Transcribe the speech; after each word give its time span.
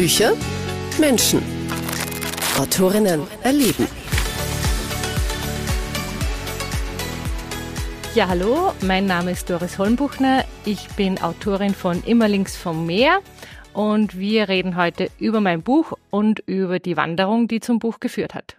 Bücher, 0.00 0.32
Menschen. 0.98 1.42
Autorinnen 2.58 3.20
erleben. 3.42 3.86
Ja, 8.14 8.28
hallo, 8.28 8.72
mein 8.80 9.04
Name 9.04 9.32
ist 9.32 9.50
Doris 9.50 9.76
Holmbuchner. 9.76 10.46
Ich 10.64 10.88
bin 10.96 11.20
Autorin 11.20 11.74
von 11.74 12.02
Immer 12.04 12.28
links 12.28 12.56
vom 12.56 12.86
Meer 12.86 13.20
und 13.74 14.18
wir 14.18 14.48
reden 14.48 14.74
heute 14.74 15.10
über 15.18 15.42
mein 15.42 15.60
Buch 15.60 15.92
und 16.08 16.38
über 16.46 16.78
die 16.78 16.96
Wanderung, 16.96 17.46
die 17.46 17.60
zum 17.60 17.78
Buch 17.78 18.00
geführt 18.00 18.34
hat. 18.34 18.56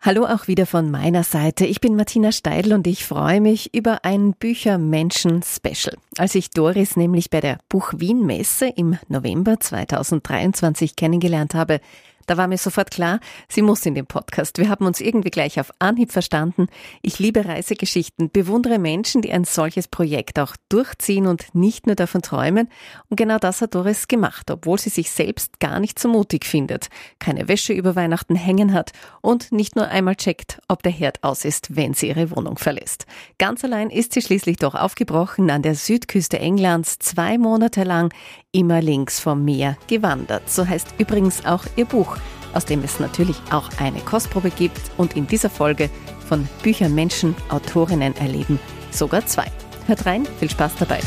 Hallo 0.00 0.26
auch 0.26 0.46
wieder 0.46 0.64
von 0.64 0.92
meiner 0.92 1.24
Seite. 1.24 1.66
Ich 1.66 1.80
bin 1.80 1.96
Martina 1.96 2.30
Steidl 2.30 2.72
und 2.72 2.86
ich 2.86 3.04
freue 3.04 3.40
mich 3.40 3.74
über 3.74 4.04
ein 4.04 4.32
Büchermenschen-Special. 4.32 5.96
Als 6.16 6.36
ich 6.36 6.50
Doris 6.50 6.96
nämlich 6.96 7.30
bei 7.30 7.40
der 7.40 7.58
Buch 7.68 7.92
Wien 7.96 8.24
Messe 8.24 8.68
im 8.68 8.96
November 9.08 9.58
2023 9.58 10.94
kennengelernt 10.94 11.54
habe, 11.54 11.80
da 12.28 12.36
war 12.36 12.46
mir 12.46 12.58
sofort 12.58 12.90
klar, 12.90 13.20
sie 13.48 13.62
muss 13.62 13.84
in 13.86 13.94
den 13.94 14.06
Podcast. 14.06 14.58
Wir 14.58 14.68
haben 14.68 14.86
uns 14.86 15.00
irgendwie 15.00 15.30
gleich 15.30 15.58
auf 15.58 15.72
Anhieb 15.78 16.12
verstanden. 16.12 16.66
Ich 17.02 17.18
liebe 17.18 17.44
Reisegeschichten, 17.44 18.30
bewundere 18.30 18.78
Menschen, 18.78 19.22
die 19.22 19.32
ein 19.32 19.44
solches 19.44 19.88
Projekt 19.88 20.38
auch 20.38 20.54
durchziehen 20.68 21.26
und 21.26 21.54
nicht 21.54 21.86
nur 21.86 21.96
davon 21.96 22.20
träumen. 22.20 22.68
Und 23.08 23.16
genau 23.16 23.38
das 23.38 23.62
hat 23.62 23.74
Doris 23.74 24.08
gemacht, 24.08 24.50
obwohl 24.50 24.78
sie 24.78 24.90
sich 24.90 25.10
selbst 25.10 25.58
gar 25.58 25.80
nicht 25.80 25.98
so 25.98 26.08
mutig 26.08 26.44
findet, 26.44 26.88
keine 27.18 27.48
Wäsche 27.48 27.72
über 27.72 27.96
Weihnachten 27.96 28.36
hängen 28.36 28.74
hat 28.74 28.92
und 29.22 29.50
nicht 29.50 29.74
nur 29.74 29.88
einmal 29.88 30.16
checkt, 30.16 30.60
ob 30.68 30.82
der 30.82 30.92
Herd 30.92 31.24
aus 31.24 31.46
ist, 31.46 31.76
wenn 31.76 31.94
sie 31.94 32.08
ihre 32.08 32.30
Wohnung 32.30 32.58
verlässt. 32.58 33.06
Ganz 33.38 33.64
allein 33.64 33.88
ist 33.88 34.12
sie 34.12 34.20
schließlich 34.20 34.58
doch 34.58 34.74
aufgebrochen 34.74 35.50
an 35.50 35.62
der 35.62 35.74
Südküste 35.74 36.38
Englands, 36.38 36.98
zwei 36.98 37.38
Monate 37.38 37.84
lang 37.84 38.12
immer 38.52 38.82
links 38.82 39.18
vom 39.18 39.44
Meer 39.44 39.78
gewandert. 39.86 40.50
So 40.50 40.66
heißt 40.66 40.94
übrigens 40.98 41.46
auch 41.46 41.64
ihr 41.76 41.86
Buch 41.86 42.17
aus 42.54 42.64
dem 42.64 42.82
es 42.82 43.00
natürlich 43.00 43.36
auch 43.50 43.68
eine 43.78 44.00
Kostprobe 44.00 44.50
gibt 44.50 44.80
und 44.96 45.16
in 45.16 45.26
dieser 45.26 45.50
Folge 45.50 45.90
von 46.26 46.48
Büchern 46.62 46.94
Menschen, 46.94 47.34
Autorinnen 47.48 48.16
erleben 48.16 48.58
sogar 48.90 49.24
zwei. 49.26 49.46
Hört 49.86 50.06
rein, 50.06 50.26
viel 50.38 50.50
Spaß 50.50 50.76
dabei. 50.76 51.00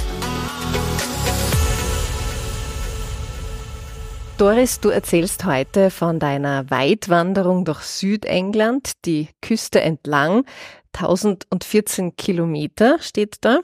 Doris, 4.37 4.79
du 4.79 4.89
erzählst 4.89 5.45
heute 5.45 5.91
von 5.91 6.17
deiner 6.17 6.67
Weitwanderung 6.71 7.63
durch 7.63 7.81
Südengland, 7.81 8.93
die 9.05 9.29
Küste 9.41 9.81
entlang. 9.81 10.45
1014 10.93 12.15
Kilometer 12.15 12.97
steht 12.99 13.35
da. 13.41 13.59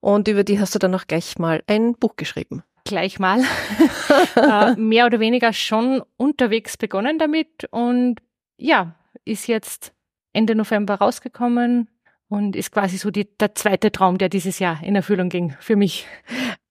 Und 0.00 0.28
über 0.28 0.44
die 0.44 0.60
hast 0.60 0.74
du 0.74 0.78
dann 0.78 0.90
noch 0.90 1.06
gleich 1.06 1.38
mal 1.38 1.62
ein 1.66 1.94
Buch 1.94 2.16
geschrieben 2.16 2.62
gleich 2.84 3.18
mal 3.18 3.42
äh, 4.36 4.74
mehr 4.76 5.06
oder 5.06 5.20
weniger 5.20 5.52
schon 5.52 6.02
unterwegs 6.16 6.76
begonnen 6.76 7.18
damit 7.18 7.68
und 7.70 8.16
ja, 8.56 8.94
ist 9.24 9.46
jetzt 9.46 9.92
Ende 10.32 10.54
November 10.54 10.94
rausgekommen 10.94 11.88
und 12.28 12.56
ist 12.56 12.72
quasi 12.72 12.96
so 12.96 13.10
die, 13.10 13.28
der 13.38 13.54
zweite 13.54 13.92
Traum, 13.92 14.18
der 14.18 14.28
dieses 14.28 14.58
Jahr 14.58 14.82
in 14.82 14.96
Erfüllung 14.96 15.28
ging 15.28 15.54
für 15.60 15.76
mich. 15.76 16.06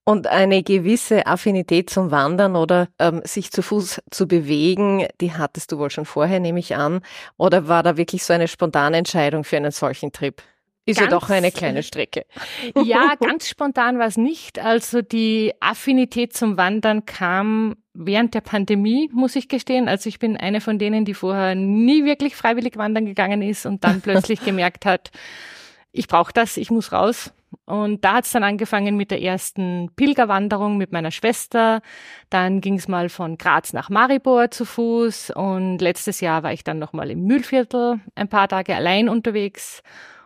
Und 0.04 0.26
eine 0.26 0.64
gewisse 0.64 1.26
Affinität 1.26 1.88
zum 1.88 2.10
Wandern 2.10 2.56
oder 2.56 2.88
ähm, 2.98 3.22
sich 3.24 3.52
zu 3.52 3.62
Fuß 3.62 4.02
zu 4.10 4.26
bewegen, 4.26 5.06
die 5.20 5.32
hattest 5.32 5.70
du 5.70 5.78
wohl 5.78 5.90
schon 5.90 6.06
vorher, 6.06 6.40
nehme 6.40 6.58
ich 6.58 6.74
an. 6.74 7.02
Oder 7.36 7.68
war 7.68 7.84
da 7.84 7.96
wirklich 7.96 8.24
so 8.24 8.32
eine 8.32 8.48
spontane 8.48 8.96
Entscheidung 8.96 9.44
für 9.44 9.56
einen 9.56 9.70
solchen 9.70 10.10
Trip? 10.10 10.42
Ist 10.84 10.98
ganz, 10.98 11.12
ja 11.12 11.18
doch 11.18 11.30
eine 11.30 11.52
kleine 11.52 11.82
Strecke. 11.82 12.26
Ja, 12.84 13.14
ganz 13.14 13.48
spontan 13.48 13.98
war 13.98 14.06
es 14.06 14.16
nicht. 14.16 14.58
Also 14.58 15.00
die 15.00 15.52
Affinität 15.60 16.32
zum 16.32 16.56
Wandern 16.56 17.06
kam 17.06 17.76
während 17.94 18.34
der 18.34 18.40
Pandemie, 18.40 19.08
muss 19.12 19.36
ich 19.36 19.48
gestehen. 19.48 19.88
Also 19.88 20.08
ich 20.08 20.18
bin 20.18 20.36
eine 20.36 20.60
von 20.60 20.78
denen, 20.78 21.04
die 21.04 21.14
vorher 21.14 21.54
nie 21.54 22.04
wirklich 22.04 22.34
freiwillig 22.34 22.76
wandern 22.76 23.06
gegangen 23.06 23.42
ist 23.42 23.64
und 23.66 23.84
dann 23.84 24.00
plötzlich 24.02 24.44
gemerkt 24.44 24.84
hat, 24.84 25.10
ich 25.92 26.08
brauche 26.08 26.32
das, 26.32 26.56
ich 26.56 26.70
muss 26.70 26.90
raus. 26.90 27.32
Und 27.66 28.04
da 28.04 28.14
hat 28.14 28.24
es 28.24 28.32
dann 28.32 28.44
angefangen 28.44 28.96
mit 28.96 29.10
der 29.10 29.22
ersten 29.22 29.90
Pilgerwanderung 29.94 30.78
mit 30.78 30.90
meiner 30.90 31.10
Schwester. 31.10 31.82
Dann 32.30 32.60
ging 32.60 32.74
es 32.74 32.88
mal 32.88 33.08
von 33.08 33.36
Graz 33.36 33.72
nach 33.72 33.90
Maribor 33.90 34.50
zu 34.50 34.64
Fuß. 34.64 35.30
Und 35.30 35.78
letztes 35.78 36.20
Jahr 36.20 36.42
war 36.42 36.52
ich 36.52 36.64
dann 36.64 36.78
nochmal 36.78 37.10
im 37.10 37.24
Mühlviertel 37.24 38.00
ein 38.14 38.28
paar 38.28 38.48
Tage 38.48 38.74
allein 38.74 39.08
unterwegs. 39.08 39.82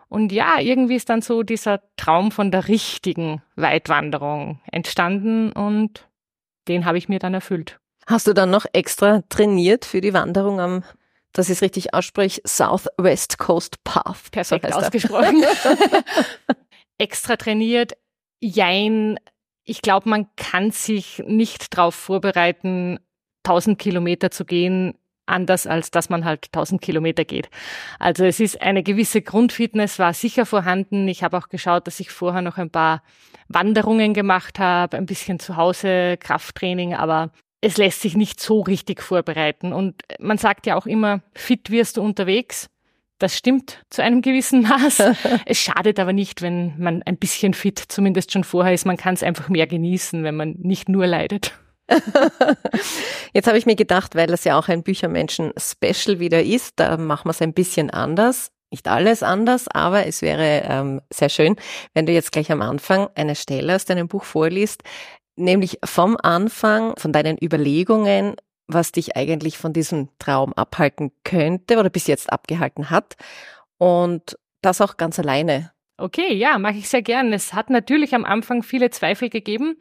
Und 0.09 0.31
ja, 0.31 0.59
irgendwie 0.59 0.95
ist 0.95 1.09
dann 1.09 1.21
so 1.21 1.43
dieser 1.43 1.81
Traum 1.97 2.31
von 2.31 2.51
der 2.51 2.67
richtigen 2.67 3.41
Weitwanderung 3.55 4.61
entstanden 4.71 5.51
und 5.51 6.07
den 6.67 6.85
habe 6.85 6.97
ich 6.97 7.09
mir 7.09 7.19
dann 7.19 7.33
erfüllt. 7.33 7.79
Hast 8.05 8.27
du 8.27 8.33
dann 8.33 8.49
noch 8.49 8.65
extra 8.71 9.21
trainiert 9.29 9.83
für 9.83 9.99
die 9.99 10.13
Wanderung 10.13 10.61
am, 10.61 10.83
dass 11.33 11.49
ich 11.49 11.57
es 11.57 11.61
richtig 11.61 11.93
ausspreche, 11.93 12.41
Southwest 12.45 13.37
Coast 13.37 13.83
Path? 13.83 14.31
Perfekt 14.31 14.65
so 14.71 14.79
ausgesprochen. 14.79 15.43
extra 16.97 17.35
trainiert, 17.35 17.93
jein. 18.39 19.19
Ich 19.65 19.81
glaube, 19.81 20.07
man 20.07 20.27
kann 20.37 20.71
sich 20.71 21.21
nicht 21.27 21.77
darauf 21.77 21.95
vorbereiten, 21.95 22.99
1000 23.43 23.77
Kilometer 23.77 24.31
zu 24.31 24.45
gehen 24.45 24.97
anders 25.27 25.67
als 25.67 25.91
dass 25.91 26.09
man 26.09 26.25
halt 26.25 26.45
1000 26.47 26.81
Kilometer 26.81 27.25
geht. 27.25 27.49
Also 27.99 28.25
es 28.25 28.39
ist 28.39 28.61
eine 28.61 28.83
gewisse 28.83 29.21
Grundfitness 29.21 29.99
war 29.99 30.13
sicher 30.13 30.45
vorhanden. 30.45 31.07
Ich 31.07 31.23
habe 31.23 31.37
auch 31.37 31.49
geschaut, 31.49 31.87
dass 31.87 31.99
ich 31.99 32.11
vorher 32.11 32.41
noch 32.41 32.57
ein 32.57 32.69
paar 32.69 33.03
Wanderungen 33.47 34.13
gemacht 34.13 34.59
habe, 34.59 34.97
ein 34.97 35.05
bisschen 35.05 35.39
zu 35.39 35.55
Hause 35.55 36.17
Krafttraining, 36.17 36.93
aber 36.93 37.31
es 37.61 37.77
lässt 37.77 38.01
sich 38.01 38.15
nicht 38.15 38.39
so 38.39 38.61
richtig 38.61 39.01
vorbereiten. 39.01 39.73
Und 39.73 40.01
man 40.19 40.37
sagt 40.37 40.65
ja 40.67 40.75
auch 40.75 40.85
immer, 40.85 41.21
fit 41.33 41.69
wirst 41.69 41.97
du 41.97 42.01
unterwegs. 42.01 42.69
Das 43.19 43.35
stimmt 43.35 43.83
zu 43.89 44.03
einem 44.03 44.21
gewissen 44.21 44.61
Maß. 44.61 45.01
es 45.45 45.57
schadet 45.57 45.99
aber 45.99 46.13
nicht, 46.13 46.41
wenn 46.41 46.75
man 46.77 47.01
ein 47.03 47.17
bisschen 47.17 47.53
fit 47.53 47.79
zumindest 47.79 48.31
schon 48.31 48.43
vorher 48.43 48.73
ist. 48.73 48.85
Man 48.85 48.97
kann 48.97 49.15
es 49.15 49.23
einfach 49.23 49.49
mehr 49.49 49.65
genießen, 49.65 50.23
wenn 50.23 50.35
man 50.35 50.55
nicht 50.59 50.87
nur 50.87 51.07
leidet. 51.07 51.57
Jetzt 53.33 53.47
habe 53.47 53.57
ich 53.57 53.65
mir 53.65 53.75
gedacht, 53.75 54.15
weil 54.15 54.27
das 54.27 54.43
ja 54.43 54.57
auch 54.57 54.67
ein 54.67 54.83
Büchermenschen-Special 54.83 56.19
wieder 56.19 56.43
ist, 56.43 56.73
da 56.79 56.97
machen 56.97 57.25
wir 57.25 57.31
es 57.31 57.41
ein 57.41 57.53
bisschen 57.53 57.89
anders. 57.89 58.51
Nicht 58.69 58.87
alles 58.87 59.23
anders, 59.23 59.67
aber 59.69 60.07
es 60.07 60.21
wäre 60.21 60.63
ähm, 60.67 61.01
sehr 61.09 61.29
schön, 61.29 61.55
wenn 61.93 62.05
du 62.05 62.11
jetzt 62.11 62.33
gleich 62.33 62.51
am 62.51 62.61
Anfang 62.61 63.07
eine 63.15 63.35
Stelle 63.35 63.75
aus 63.75 63.85
deinem 63.85 64.09
Buch 64.09 64.25
vorliest, 64.25 64.83
nämlich 65.37 65.79
vom 65.85 66.17
Anfang, 66.21 66.93
von 66.97 67.13
deinen 67.13 67.37
Überlegungen, 67.41 68.35
was 68.67 68.91
dich 68.91 69.15
eigentlich 69.15 69.57
von 69.57 69.71
diesem 69.71 70.09
Traum 70.19 70.51
abhalten 70.53 71.11
könnte 71.23 71.77
oder 71.77 71.89
bis 71.89 72.07
jetzt 72.07 72.31
abgehalten 72.31 72.89
hat. 72.89 73.15
Und 73.77 74.37
das 74.61 74.81
auch 74.81 74.97
ganz 74.97 75.17
alleine. 75.19 75.71
Okay, 75.97 76.33
ja, 76.33 76.57
mache 76.59 76.75
ich 76.75 76.89
sehr 76.89 77.01
gern. 77.01 77.31
Es 77.31 77.53
hat 77.53 77.69
natürlich 77.69 78.13
am 78.13 78.25
Anfang 78.25 78.63
viele 78.63 78.89
Zweifel 78.89 79.29
gegeben. 79.29 79.77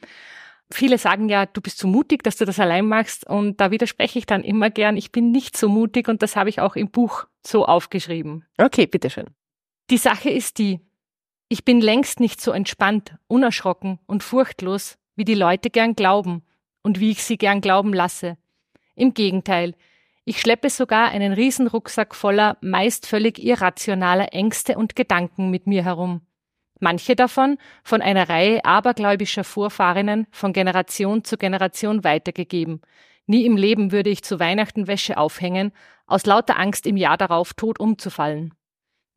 Viele 0.71 0.99
sagen 0.99 1.29
ja, 1.29 1.47
du 1.47 1.61
bist 1.61 1.79
zu 1.79 1.87
mutig, 1.87 2.25
dass 2.25 2.37
du 2.37 2.45
das 2.45 2.59
allein 2.59 2.87
machst. 2.87 3.27
Und 3.27 3.61
da 3.61 3.71
widerspreche 3.71 4.19
ich 4.19 4.27
dann 4.27 4.43
immer 4.43 4.71
gern, 4.71 4.97
ich 4.97 5.13
bin 5.13 5.31
nicht 5.31 5.57
so 5.57 5.69
mutig 5.69 6.09
und 6.09 6.23
das 6.23 6.35
habe 6.35 6.49
ich 6.49 6.61
auch 6.61 6.77
im 6.77 6.91
Buch 6.91 7.27
so 7.47 7.67
aufgeschrieben. 7.67 8.45
Okay, 8.59 8.87
bitteschön. 8.87 9.27
Die 9.91 9.99
Sache 9.99 10.31
ist 10.31 10.59
die, 10.59 10.81
ich 11.49 11.65
bin 11.65 11.81
längst 11.81 12.19
nicht 12.19 12.41
so 12.41 12.51
entspannt, 12.51 13.15
unerschrocken 13.29 14.01
und 14.07 14.25
furchtlos, 14.25 14.99
wie 15.15 15.25
die 15.25 15.35
Leute 15.35 15.71
gern 15.71 15.95
glauben 15.95 16.43
und 16.83 16.99
wie 16.99 17.13
ich 17.13 17.23
sie 17.23 17.39
gern 17.39 17.61
glauben 17.61 17.95
lasse. 17.95 18.37
Im 18.97 19.15
Gegenteil, 19.15 19.75
ich 20.25 20.41
schleppe 20.41 20.71
sogar 20.71 21.11
einen 21.11 21.33
Riesenrucksack 21.33 22.17
voller 22.17 22.57
meist 22.61 23.07
völlig 23.07 23.39
irrationaler 23.39 24.33
Ängste 24.33 24.77
und 24.77 24.97
Gedanken 24.97 25.51
mit 25.51 25.69
mir 25.69 25.85
herum. 25.85 26.23
Manche 26.79 27.17
davon 27.17 27.57
von 27.83 28.03
einer 28.03 28.29
Reihe 28.29 28.65
abergläubischer 28.65 29.45
Vorfahrinnen 29.45 30.27
von 30.31 30.53
Generation 30.53 31.25
zu 31.25 31.37
Generation 31.39 32.05
weitergegeben. 32.05 32.83
Nie 33.27 33.47
im 33.47 33.57
Leben 33.57 33.93
würde 33.93 34.11
ich 34.11 34.23
zu 34.23 34.39
Weihnachten 34.39 34.87
Wäsche 34.87 35.17
aufhängen, 35.17 35.73
aus 36.07 36.27
lauter 36.27 36.59
Angst 36.59 36.87
im 36.87 36.97
Jahr 36.97 37.17
darauf 37.17 37.55
tot 37.55 37.81
umzufallen. 37.81 38.55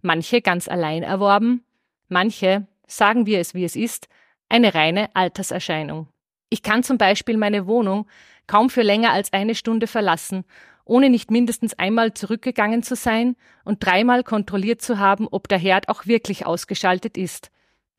Manche 0.01 0.41
ganz 0.41 0.67
allein 0.67 1.03
erworben, 1.03 1.63
manche, 2.07 2.67
sagen 2.87 3.25
wir 3.25 3.39
es 3.39 3.53
wie 3.53 3.65
es 3.65 3.75
ist, 3.75 4.07
eine 4.47 4.73
reine 4.73 5.09
Alterserscheinung. 5.13 6.07
Ich 6.49 6.63
kann 6.63 6.81
zum 6.81 6.97
Beispiel 6.97 7.37
meine 7.37 7.67
Wohnung 7.67 8.07
kaum 8.47 8.69
für 8.69 8.81
länger 8.81 9.11
als 9.11 9.31
eine 9.33 9.53
Stunde 9.53 9.85
verlassen, 9.85 10.45
ohne 10.89 11.09
nicht 11.09 11.31
mindestens 11.31 11.77
einmal 11.77 12.13
zurückgegangen 12.13 12.83
zu 12.83 12.95
sein 12.95 13.35
und 13.63 13.85
dreimal 13.85 14.23
kontrolliert 14.23 14.81
zu 14.81 14.99
haben, 14.99 15.27
ob 15.29 15.47
der 15.47 15.59
Herd 15.59 15.87
auch 15.87 16.05
wirklich 16.05 16.45
ausgeschaltet 16.45 17.17
ist. 17.17 17.51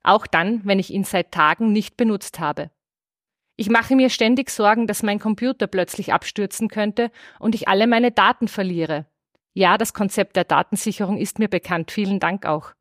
Auch 0.02 0.26
dann, 0.26 0.60
wenn 0.64 0.78
ich 0.78 0.90
ihn 0.90 1.04
seit 1.04 1.32
Tagen 1.32 1.72
nicht 1.72 1.96
benutzt 1.96 2.40
habe. 2.40 2.70
Ich 3.56 3.68
mache 3.68 3.94
mir 3.94 4.10
ständig 4.10 4.50
Sorgen, 4.50 4.86
dass 4.86 5.02
mein 5.02 5.18
Computer 5.18 5.66
plötzlich 5.66 6.12
abstürzen 6.12 6.68
könnte 6.68 7.10
und 7.38 7.54
ich 7.54 7.68
alle 7.68 7.86
meine 7.86 8.10
Daten 8.10 8.48
verliere. 8.48 9.06
Ja, 9.52 9.76
das 9.76 9.92
Konzept 9.92 10.36
der 10.36 10.44
Datensicherung 10.44 11.18
ist 11.18 11.38
mir 11.38 11.48
bekannt, 11.48 11.90
vielen 11.90 12.20
Dank 12.20 12.46
auch. 12.46 12.72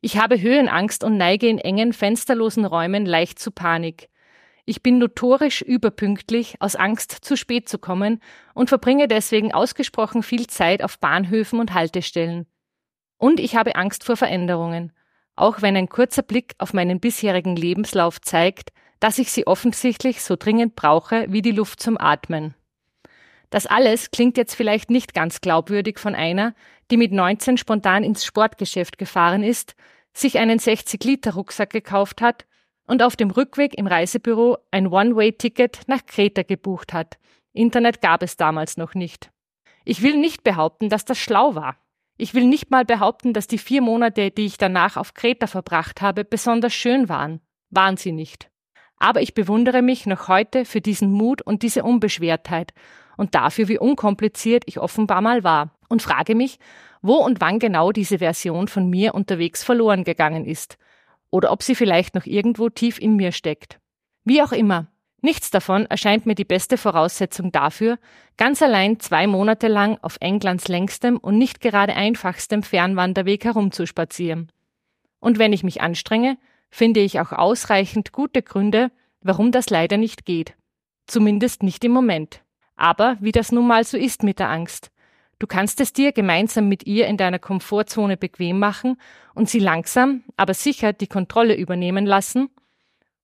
Ich 0.00 0.18
habe 0.18 0.40
Höhenangst 0.40 1.04
und 1.04 1.16
neige 1.16 1.48
in 1.48 1.58
engen, 1.58 1.92
fensterlosen 1.92 2.64
Räumen 2.64 3.06
leicht 3.06 3.38
zu 3.38 3.50
Panik. 3.50 4.08
Ich 4.68 4.82
bin 4.82 4.98
notorisch 4.98 5.62
überpünktlich 5.62 6.56
aus 6.58 6.74
Angst, 6.74 7.12
zu 7.12 7.36
spät 7.36 7.68
zu 7.68 7.78
kommen 7.78 8.20
und 8.52 8.68
verbringe 8.68 9.06
deswegen 9.06 9.54
ausgesprochen 9.54 10.24
viel 10.24 10.48
Zeit 10.48 10.82
auf 10.82 10.98
Bahnhöfen 10.98 11.60
und 11.60 11.72
Haltestellen. 11.72 12.46
Und 13.16 13.38
ich 13.38 13.54
habe 13.54 13.76
Angst 13.76 14.02
vor 14.02 14.16
Veränderungen, 14.16 14.92
auch 15.36 15.62
wenn 15.62 15.76
ein 15.76 15.88
kurzer 15.88 16.22
Blick 16.22 16.54
auf 16.58 16.74
meinen 16.74 16.98
bisherigen 16.98 17.54
Lebenslauf 17.54 18.20
zeigt, 18.20 18.70
dass 18.98 19.18
ich 19.18 19.30
sie 19.30 19.46
offensichtlich 19.46 20.20
so 20.20 20.34
dringend 20.34 20.74
brauche 20.74 21.26
wie 21.28 21.42
die 21.42 21.52
Luft 21.52 21.78
zum 21.78 21.96
Atmen. 21.96 22.56
Das 23.50 23.66
alles 23.66 24.10
klingt 24.10 24.36
jetzt 24.36 24.56
vielleicht 24.56 24.90
nicht 24.90 25.14
ganz 25.14 25.40
glaubwürdig 25.40 26.00
von 26.00 26.16
einer, 26.16 26.56
die 26.90 26.96
mit 26.96 27.12
19 27.12 27.56
spontan 27.56 28.02
ins 28.02 28.24
Sportgeschäft 28.24 28.98
gefahren 28.98 29.44
ist, 29.44 29.76
sich 30.12 30.38
einen 30.38 30.58
60-Liter-Rucksack 30.58 31.70
gekauft 31.70 32.20
hat 32.20 32.46
und 32.86 33.02
auf 33.02 33.16
dem 33.16 33.30
Rückweg 33.30 33.76
im 33.76 33.86
Reisebüro 33.86 34.58
ein 34.70 34.86
One-Way-Ticket 34.86 35.82
nach 35.86 36.06
Kreta 36.06 36.42
gebucht 36.42 36.92
hat. 36.92 37.18
Internet 37.52 38.00
gab 38.00 38.22
es 38.22 38.36
damals 38.36 38.76
noch 38.76 38.94
nicht. 38.94 39.30
Ich 39.84 40.02
will 40.02 40.16
nicht 40.16 40.44
behaupten, 40.44 40.88
dass 40.88 41.04
das 41.04 41.18
schlau 41.18 41.54
war. 41.54 41.76
Ich 42.18 42.34
will 42.34 42.44
nicht 42.44 42.70
mal 42.70 42.84
behaupten, 42.84 43.32
dass 43.32 43.46
die 43.46 43.58
vier 43.58 43.82
Monate, 43.82 44.30
die 44.30 44.46
ich 44.46 44.58
danach 44.58 44.96
auf 44.96 45.14
Kreta 45.14 45.46
verbracht 45.46 46.00
habe, 46.00 46.24
besonders 46.24 46.74
schön 46.74 47.08
waren. 47.08 47.40
Waren 47.70 47.96
sie 47.96 48.12
nicht. 48.12 48.50
Aber 48.98 49.20
ich 49.20 49.34
bewundere 49.34 49.82
mich 49.82 50.06
noch 50.06 50.28
heute 50.28 50.64
für 50.64 50.80
diesen 50.80 51.10
Mut 51.10 51.42
und 51.42 51.62
diese 51.62 51.82
Unbeschwertheit 51.82 52.72
und 53.18 53.34
dafür, 53.34 53.68
wie 53.68 53.78
unkompliziert 53.78 54.64
ich 54.66 54.78
offenbar 54.78 55.20
mal 55.20 55.44
war 55.44 55.76
und 55.88 56.02
frage 56.02 56.34
mich, 56.34 56.58
wo 57.02 57.16
und 57.16 57.40
wann 57.40 57.58
genau 57.58 57.92
diese 57.92 58.18
Version 58.18 58.68
von 58.68 58.88
mir 58.88 59.14
unterwegs 59.14 59.62
verloren 59.62 60.04
gegangen 60.04 60.46
ist 60.46 60.78
oder 61.30 61.52
ob 61.52 61.62
sie 61.62 61.74
vielleicht 61.74 62.14
noch 62.14 62.26
irgendwo 62.26 62.68
tief 62.68 62.98
in 62.98 63.16
mir 63.16 63.32
steckt. 63.32 63.78
Wie 64.24 64.42
auch 64.42 64.52
immer, 64.52 64.88
nichts 65.22 65.50
davon 65.50 65.86
erscheint 65.86 66.26
mir 66.26 66.34
die 66.34 66.44
beste 66.44 66.76
Voraussetzung 66.76 67.52
dafür, 67.52 67.98
ganz 68.36 68.62
allein 68.62 69.00
zwei 69.00 69.26
Monate 69.26 69.68
lang 69.68 69.98
auf 70.02 70.16
Englands 70.20 70.68
längstem 70.68 71.16
und 71.16 71.38
nicht 71.38 71.60
gerade 71.60 71.94
einfachstem 71.94 72.62
Fernwanderweg 72.62 73.44
herumzuspazieren. 73.44 74.50
Und 75.20 75.38
wenn 75.38 75.52
ich 75.52 75.64
mich 75.64 75.80
anstrenge, 75.80 76.38
finde 76.70 77.00
ich 77.00 77.20
auch 77.20 77.32
ausreichend 77.32 78.12
gute 78.12 78.42
Gründe, 78.42 78.90
warum 79.20 79.52
das 79.52 79.70
leider 79.70 79.96
nicht 79.96 80.24
geht. 80.24 80.54
Zumindest 81.06 81.62
nicht 81.62 81.84
im 81.84 81.92
Moment. 81.92 82.42
Aber 82.76 83.16
wie 83.20 83.32
das 83.32 83.52
nun 83.52 83.66
mal 83.66 83.84
so 83.84 83.96
ist 83.96 84.22
mit 84.22 84.38
der 84.38 84.50
Angst. 84.50 84.90
Du 85.38 85.46
kannst 85.46 85.80
es 85.80 85.92
dir 85.92 86.12
gemeinsam 86.12 86.68
mit 86.68 86.86
ihr 86.86 87.06
in 87.06 87.18
deiner 87.18 87.38
Komfortzone 87.38 88.16
bequem 88.16 88.58
machen 88.58 88.98
und 89.34 89.50
sie 89.50 89.58
langsam, 89.58 90.24
aber 90.36 90.54
sicher 90.54 90.94
die 90.94 91.08
Kontrolle 91.08 91.54
übernehmen 91.54 92.06
lassen. 92.06 92.48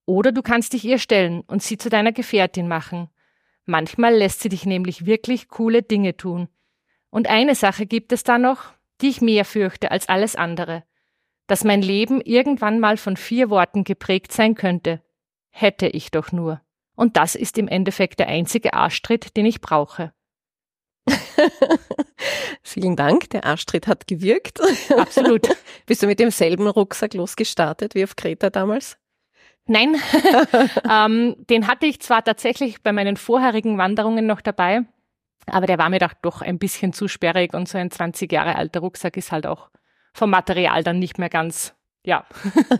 Oder 0.04 0.32
du 0.32 0.42
kannst 0.42 0.74
dich 0.74 0.84
ihr 0.84 0.98
stellen 0.98 1.40
und 1.42 1.62
sie 1.62 1.78
zu 1.78 1.88
deiner 1.88 2.12
Gefährtin 2.12 2.68
machen. 2.68 3.08
Manchmal 3.64 4.14
lässt 4.14 4.40
sie 4.40 4.50
dich 4.50 4.66
nämlich 4.66 5.06
wirklich 5.06 5.48
coole 5.48 5.82
Dinge 5.82 6.16
tun. 6.16 6.48
Und 7.10 7.28
eine 7.30 7.54
Sache 7.54 7.86
gibt 7.86 8.12
es 8.12 8.24
da 8.24 8.38
noch, 8.38 8.74
die 9.00 9.08
ich 9.08 9.20
mehr 9.20 9.44
fürchte 9.44 9.90
als 9.90 10.08
alles 10.08 10.36
andere. 10.36 10.84
Dass 11.46 11.64
mein 11.64 11.80
Leben 11.80 12.20
irgendwann 12.20 12.78
mal 12.78 12.96
von 12.96 13.16
vier 13.16 13.48
Worten 13.48 13.84
geprägt 13.84 14.32
sein 14.32 14.54
könnte. 14.54 15.02
Hätte 15.50 15.86
ich 15.86 16.10
doch 16.10 16.32
nur. 16.32 16.60
Und 16.94 17.16
das 17.16 17.34
ist 17.34 17.56
im 17.56 17.68
Endeffekt 17.68 18.18
der 18.18 18.28
einzige 18.28 18.74
Arschtritt, 18.74 19.36
den 19.36 19.46
ich 19.46 19.60
brauche. 19.60 20.12
Vielen 22.72 22.96
Dank, 22.96 23.28
der 23.28 23.44
Arschtritt 23.44 23.86
hat 23.86 24.06
gewirkt. 24.06 24.58
Absolut. 24.96 25.46
Bist 25.86 26.02
du 26.02 26.06
mit 26.06 26.18
demselben 26.18 26.66
Rucksack 26.66 27.12
losgestartet 27.12 27.94
wie 27.94 28.04
auf 28.04 28.16
Kreta 28.16 28.48
damals? 28.48 28.96
Nein, 29.66 29.96
ähm, 30.90 31.36
den 31.50 31.66
hatte 31.68 31.84
ich 31.84 32.00
zwar 32.00 32.24
tatsächlich 32.24 32.82
bei 32.82 32.92
meinen 32.92 33.18
vorherigen 33.18 33.76
Wanderungen 33.76 34.26
noch 34.26 34.40
dabei, 34.40 34.84
aber 35.46 35.66
der 35.66 35.76
war 35.76 35.90
mir 35.90 35.98
doch 35.98 36.40
ein 36.40 36.58
bisschen 36.58 36.94
zu 36.94 37.08
sperrig 37.08 37.52
und 37.52 37.68
so 37.68 37.76
ein 37.76 37.90
20 37.90 38.32
Jahre 38.32 38.56
alter 38.56 38.80
Rucksack 38.80 39.18
ist 39.18 39.32
halt 39.32 39.46
auch 39.46 39.68
vom 40.14 40.30
Material 40.30 40.82
dann 40.82 40.98
nicht 40.98 41.18
mehr 41.18 41.28
ganz, 41.28 41.74
ja. 42.04 42.24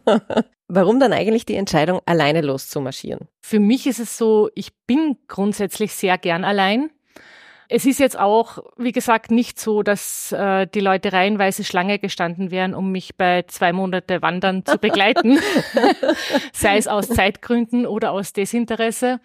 Warum 0.69 0.99
dann 0.99 1.12
eigentlich 1.12 1.45
die 1.45 1.56
Entscheidung, 1.56 2.00
alleine 2.06 2.41
loszumarschieren? 2.41 3.29
Für 3.43 3.61
mich 3.61 3.87
ist 3.87 4.00
es 4.00 4.17
so, 4.17 4.49
ich 4.55 4.73
bin 4.87 5.19
grundsätzlich 5.29 5.93
sehr 5.93 6.17
gern 6.17 6.45
allein. 6.45 6.91
Es 7.75 7.87
ist 7.87 8.01
jetzt 8.01 8.19
auch, 8.19 8.59
wie 8.77 8.93
gesagt, 8.93 9.31
nicht 9.31 9.59
so, 9.59 9.83
dass 9.83 10.31
äh, 10.31 10.67
die 10.67 10.81
Leute 10.81 11.15
reihenweise 11.15 11.65
Schlange 11.65 11.99
gestanden 11.99 12.51
wären, 12.51 12.75
um 12.75 12.93
mich 12.93 13.17
bei 13.17 13.45
zwei 13.47 13.73
Monate 13.73 14.21
Wandern 14.21 14.67
zu 14.67 14.77
begleiten, 14.77 15.39
sei 16.53 16.77
es 16.77 16.87
aus 16.87 17.09
Zeitgründen 17.09 17.87
oder 17.87 18.13
aus 18.13 18.35
Desinteresse. 18.35 19.21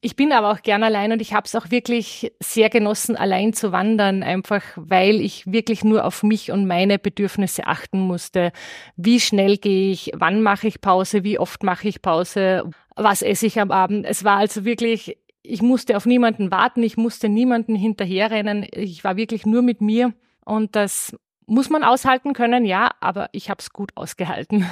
Ich 0.00 0.16
bin 0.16 0.32
aber 0.32 0.50
auch 0.50 0.62
gern 0.62 0.82
allein 0.82 1.12
und 1.12 1.22
ich 1.22 1.34
habe 1.34 1.46
es 1.46 1.54
auch 1.54 1.70
wirklich 1.70 2.32
sehr 2.42 2.68
genossen, 2.68 3.14
allein 3.14 3.52
zu 3.52 3.70
wandern, 3.70 4.24
einfach 4.24 4.62
weil 4.74 5.20
ich 5.20 5.46
wirklich 5.46 5.84
nur 5.84 6.04
auf 6.04 6.24
mich 6.24 6.50
und 6.50 6.66
meine 6.66 6.98
Bedürfnisse 6.98 7.68
achten 7.68 8.00
musste. 8.00 8.50
Wie 8.96 9.20
schnell 9.20 9.56
gehe 9.56 9.92
ich, 9.92 10.10
wann 10.16 10.42
mache 10.42 10.66
ich 10.66 10.80
Pause, 10.80 11.22
wie 11.22 11.38
oft 11.38 11.62
mache 11.62 11.86
ich 11.86 12.02
Pause, 12.02 12.68
was 12.96 13.22
esse 13.22 13.46
ich 13.46 13.60
am 13.60 13.70
Abend. 13.70 14.04
Es 14.04 14.24
war 14.24 14.38
also 14.38 14.64
wirklich 14.64 15.16
ich 15.44 15.62
musste 15.62 15.96
auf 15.96 16.06
niemanden 16.06 16.50
warten, 16.50 16.82
ich 16.82 16.96
musste 16.96 17.28
niemanden 17.28 17.76
hinterherrennen. 17.76 18.66
Ich 18.72 19.04
war 19.04 19.16
wirklich 19.16 19.46
nur 19.46 19.62
mit 19.62 19.80
mir 19.80 20.12
und 20.44 20.74
das 20.74 21.14
muss 21.46 21.68
man 21.68 21.84
aushalten 21.84 22.32
können, 22.32 22.64
ja, 22.64 22.90
aber 23.00 23.28
ich 23.32 23.50
habe 23.50 23.60
es 23.60 23.70
gut 23.70 23.92
ausgehalten. 23.94 24.66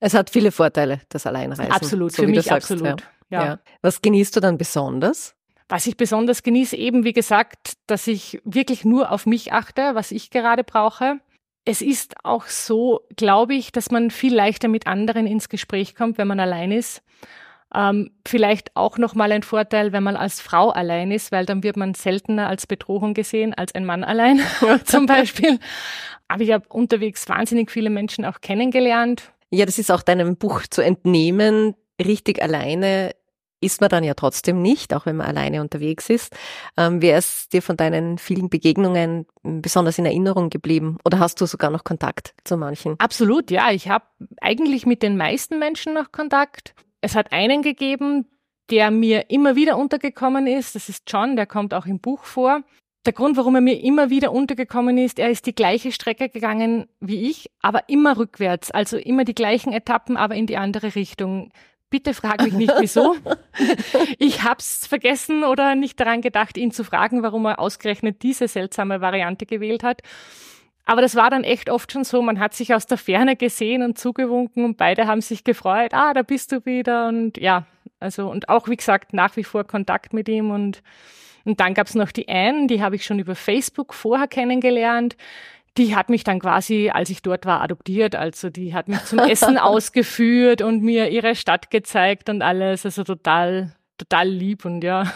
Es 0.00 0.14
hat 0.14 0.30
viele 0.30 0.52
Vorteile, 0.52 1.00
das 1.08 1.26
Alleinreisen. 1.26 1.72
Absolut, 1.72 2.12
so 2.12 2.22
für 2.22 2.28
mich 2.28 2.42
sagst, 2.42 2.70
absolut. 2.70 3.02
Ja. 3.30 3.44
Ja. 3.44 3.58
Was 3.82 4.00
genießt 4.02 4.36
du 4.36 4.40
dann 4.40 4.58
besonders? 4.58 5.34
Was 5.68 5.86
ich 5.86 5.96
besonders 5.96 6.42
genieße, 6.42 6.76
eben 6.76 7.04
wie 7.04 7.12
gesagt, 7.12 7.74
dass 7.86 8.06
ich 8.06 8.40
wirklich 8.44 8.84
nur 8.84 9.10
auf 9.10 9.26
mich 9.26 9.52
achte, 9.52 9.94
was 9.94 10.12
ich 10.12 10.30
gerade 10.30 10.64
brauche. 10.64 11.20
Es 11.64 11.82
ist 11.82 12.14
auch 12.24 12.46
so, 12.46 13.00
glaube 13.16 13.54
ich, 13.54 13.72
dass 13.72 13.90
man 13.90 14.10
viel 14.10 14.34
leichter 14.34 14.68
mit 14.68 14.86
anderen 14.86 15.26
ins 15.26 15.48
Gespräch 15.48 15.94
kommt, 15.94 16.16
wenn 16.16 16.28
man 16.28 16.40
allein 16.40 16.70
ist. 16.70 17.02
Ähm, 17.74 18.10
vielleicht 18.26 18.74
auch 18.76 18.96
nochmal 18.96 19.30
ein 19.32 19.42
Vorteil, 19.42 19.92
wenn 19.92 20.02
man 20.02 20.16
als 20.16 20.40
Frau 20.40 20.70
allein 20.70 21.10
ist, 21.10 21.32
weil 21.32 21.44
dann 21.44 21.62
wird 21.62 21.76
man 21.76 21.94
seltener 21.94 22.48
als 22.48 22.66
Bedrohung 22.66 23.14
gesehen 23.14 23.52
als 23.52 23.74
ein 23.74 23.84
Mann 23.84 24.04
allein 24.04 24.40
zum 24.84 25.06
Beispiel. 25.06 25.58
Aber 26.28 26.42
ich 26.42 26.52
habe 26.52 26.66
unterwegs 26.68 27.28
wahnsinnig 27.28 27.70
viele 27.70 27.90
Menschen 27.90 28.24
auch 28.24 28.40
kennengelernt. 28.40 29.32
Ja, 29.50 29.66
das 29.66 29.78
ist 29.78 29.90
auch 29.90 30.02
deinem 30.02 30.36
Buch 30.36 30.62
zu 30.68 30.82
entnehmen. 30.82 31.74
Richtig 32.00 32.42
alleine 32.42 33.12
ist 33.60 33.80
man 33.80 33.90
dann 33.90 34.04
ja 34.04 34.14
trotzdem 34.14 34.62
nicht, 34.62 34.94
auch 34.94 35.06
wenn 35.06 35.16
man 35.16 35.26
alleine 35.26 35.60
unterwegs 35.60 36.10
ist. 36.10 36.34
Ähm, 36.76 37.02
wer 37.02 37.18
ist 37.18 37.52
dir 37.52 37.62
von 37.62 37.76
deinen 37.76 38.18
vielen 38.18 38.48
Begegnungen 38.50 39.26
besonders 39.42 39.98
in 39.98 40.06
Erinnerung 40.06 40.48
geblieben? 40.50 40.98
Oder 41.04 41.18
hast 41.18 41.40
du 41.40 41.46
sogar 41.46 41.70
noch 41.70 41.84
Kontakt 41.84 42.34
zu 42.44 42.56
manchen? 42.56 42.94
Absolut, 42.98 43.50
ja. 43.50 43.70
Ich 43.72 43.88
habe 43.88 44.04
eigentlich 44.40 44.86
mit 44.86 45.02
den 45.02 45.16
meisten 45.16 45.58
Menschen 45.58 45.94
noch 45.94 46.12
Kontakt. 46.12 46.74
Es 47.00 47.14
hat 47.14 47.32
einen 47.32 47.62
gegeben, 47.62 48.26
der 48.70 48.90
mir 48.90 49.30
immer 49.30 49.56
wieder 49.56 49.78
untergekommen 49.78 50.46
ist. 50.46 50.74
Das 50.74 50.88
ist 50.88 51.04
John, 51.10 51.36
der 51.36 51.46
kommt 51.46 51.74
auch 51.74 51.86
im 51.86 52.00
Buch 52.00 52.24
vor. 52.24 52.62
Der 53.06 53.12
Grund, 53.12 53.36
warum 53.36 53.54
er 53.54 53.60
mir 53.60 53.80
immer 53.80 54.10
wieder 54.10 54.32
untergekommen 54.32 54.98
ist, 54.98 55.18
er 55.18 55.30
ist 55.30 55.46
die 55.46 55.54
gleiche 55.54 55.92
Strecke 55.92 56.28
gegangen 56.28 56.88
wie 57.00 57.30
ich, 57.30 57.50
aber 57.62 57.88
immer 57.88 58.18
rückwärts, 58.18 58.70
also 58.70 58.98
immer 58.98 59.24
die 59.24 59.34
gleichen 59.34 59.72
Etappen, 59.72 60.16
aber 60.16 60.34
in 60.34 60.46
die 60.46 60.56
andere 60.56 60.94
Richtung. 60.94 61.50
Bitte 61.90 62.12
frag 62.12 62.42
mich 62.42 62.52
nicht 62.52 62.74
wieso. 62.78 63.16
ich 64.18 64.42
hab's 64.42 64.86
vergessen 64.86 65.42
oder 65.42 65.74
nicht 65.74 65.98
daran 65.98 66.20
gedacht, 66.20 66.58
ihn 66.58 66.70
zu 66.70 66.84
fragen, 66.84 67.22
warum 67.22 67.46
er 67.46 67.60
ausgerechnet 67.60 68.22
diese 68.22 68.46
seltsame 68.46 69.00
Variante 69.00 69.46
gewählt 69.46 69.82
hat. 69.82 70.02
Aber 70.88 71.02
das 71.02 71.16
war 71.16 71.28
dann 71.28 71.44
echt 71.44 71.68
oft 71.68 71.92
schon 71.92 72.02
so, 72.02 72.22
man 72.22 72.40
hat 72.40 72.54
sich 72.54 72.72
aus 72.72 72.86
der 72.86 72.96
Ferne 72.96 73.36
gesehen 73.36 73.82
und 73.82 73.98
zugewunken 73.98 74.64
und 74.64 74.78
beide 74.78 75.06
haben 75.06 75.20
sich 75.20 75.44
gefreut, 75.44 75.92
ah, 75.92 76.14
da 76.14 76.22
bist 76.22 76.50
du 76.50 76.64
wieder 76.64 77.08
und 77.08 77.36
ja, 77.36 77.66
also 78.00 78.30
und 78.30 78.48
auch 78.48 78.68
wie 78.68 78.76
gesagt 78.76 79.12
nach 79.12 79.36
wie 79.36 79.44
vor 79.44 79.64
Kontakt 79.64 80.14
mit 80.14 80.30
ihm 80.30 80.50
und 80.50 80.82
und 81.44 81.60
dann 81.60 81.74
gab's 81.74 81.94
noch 81.94 82.10
die 82.10 82.26
Anne, 82.26 82.68
die 82.68 82.82
habe 82.82 82.96
ich 82.96 83.04
schon 83.04 83.18
über 83.18 83.34
Facebook 83.34 83.92
vorher 83.92 84.28
kennengelernt. 84.28 85.16
Die 85.76 85.94
hat 85.94 86.08
mich 86.08 86.24
dann 86.24 86.40
quasi, 86.40 86.90
als 86.92 87.10
ich 87.10 87.20
dort 87.20 87.44
war, 87.44 87.60
adoptiert. 87.60 88.16
Also 88.16 88.50
die 88.50 88.74
hat 88.74 88.88
mich 88.88 89.04
zum 89.04 89.18
Essen 89.18 89.56
ausgeführt 89.58 90.62
und 90.62 90.82
mir 90.82 91.10
ihre 91.10 91.34
Stadt 91.34 91.70
gezeigt 91.70 92.28
und 92.28 92.42
alles. 92.42 92.84
Also 92.84 93.04
total, 93.04 93.72
total 93.98 94.28
lieb 94.28 94.64
und 94.64 94.82
ja. 94.82 95.12